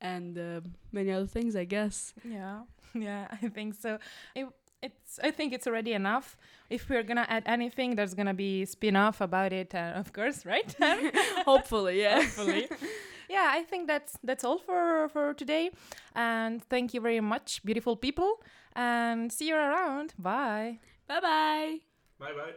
and 0.00 0.38
uh, 0.38 0.60
many 0.92 1.10
other 1.10 1.26
things, 1.26 1.56
I 1.56 1.64
guess. 1.64 2.12
yeah 2.24 2.62
yeah 2.94 3.26
I 3.42 3.48
think 3.48 3.74
so 3.74 3.98
it, 4.34 4.46
it's 4.82 5.18
I 5.22 5.30
think 5.30 5.52
it's 5.52 5.66
already 5.66 5.92
enough 5.92 6.36
if 6.70 6.88
we're 6.88 7.02
gonna 7.02 7.26
add 7.28 7.42
anything 7.46 7.96
there's 7.96 8.14
gonna 8.14 8.34
be 8.34 8.64
spin-off 8.64 9.20
about 9.20 9.52
it 9.52 9.74
uh, 9.74 9.92
of 10.02 10.12
course 10.12 10.44
right 10.46 10.74
Hopefully, 11.44 12.00
yeah. 12.02 12.20
hopefully 12.22 12.68
yeah 13.28 13.50
i 13.52 13.62
think 13.62 13.86
that's 13.86 14.18
that's 14.22 14.44
all 14.44 14.58
for 14.58 15.08
for 15.08 15.34
today 15.34 15.70
and 16.14 16.62
thank 16.64 16.94
you 16.94 17.00
very 17.00 17.20
much 17.20 17.62
beautiful 17.64 17.96
people 17.96 18.40
and 18.74 19.32
see 19.32 19.48
you 19.48 19.56
around 19.56 20.14
bye 20.18 20.78
bye 21.08 21.20
bye. 21.20 21.78
Bye 22.18 22.32
bye. 22.32 22.54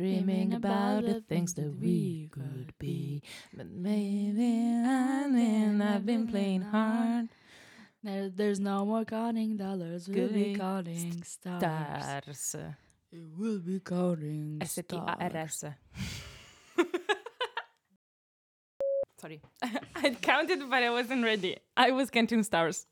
dreaming 0.00 0.52
about 0.52 1.04
the 1.04 1.20
things 1.22 1.54
that 1.54 1.72
we 1.80 2.28
could 2.30 2.72
be 2.78 3.22
but 3.56 3.66
maybe 3.70 4.52
i 4.84 5.26
mean 5.26 5.80
i've 5.80 6.04
been 6.04 6.26
playing 6.26 6.60
hard 6.62 7.28
There, 8.04 8.28
there's 8.30 8.60
no 8.60 8.84
more 8.86 9.04
counting 9.04 9.56
dollars. 9.56 10.06
We'll 10.08 10.28
be 10.28 10.54
counting 10.54 11.24
stars. 11.24 11.58
stars. 11.58 12.54
It 13.10 13.24
will 13.36 13.58
be 13.58 13.80
counting 13.80 14.60
stars. 14.62 14.78
S-T-A-R-S 14.78 15.64
sorry. 19.20 19.40
I 19.96 20.10
counted 20.20 20.68
but 20.68 20.82
i 20.82 20.90
wasn't 20.90 21.24
ready. 21.24 21.56
I 21.76 21.90
was 21.90 22.10
counting 22.10 22.42
stars 22.42 22.84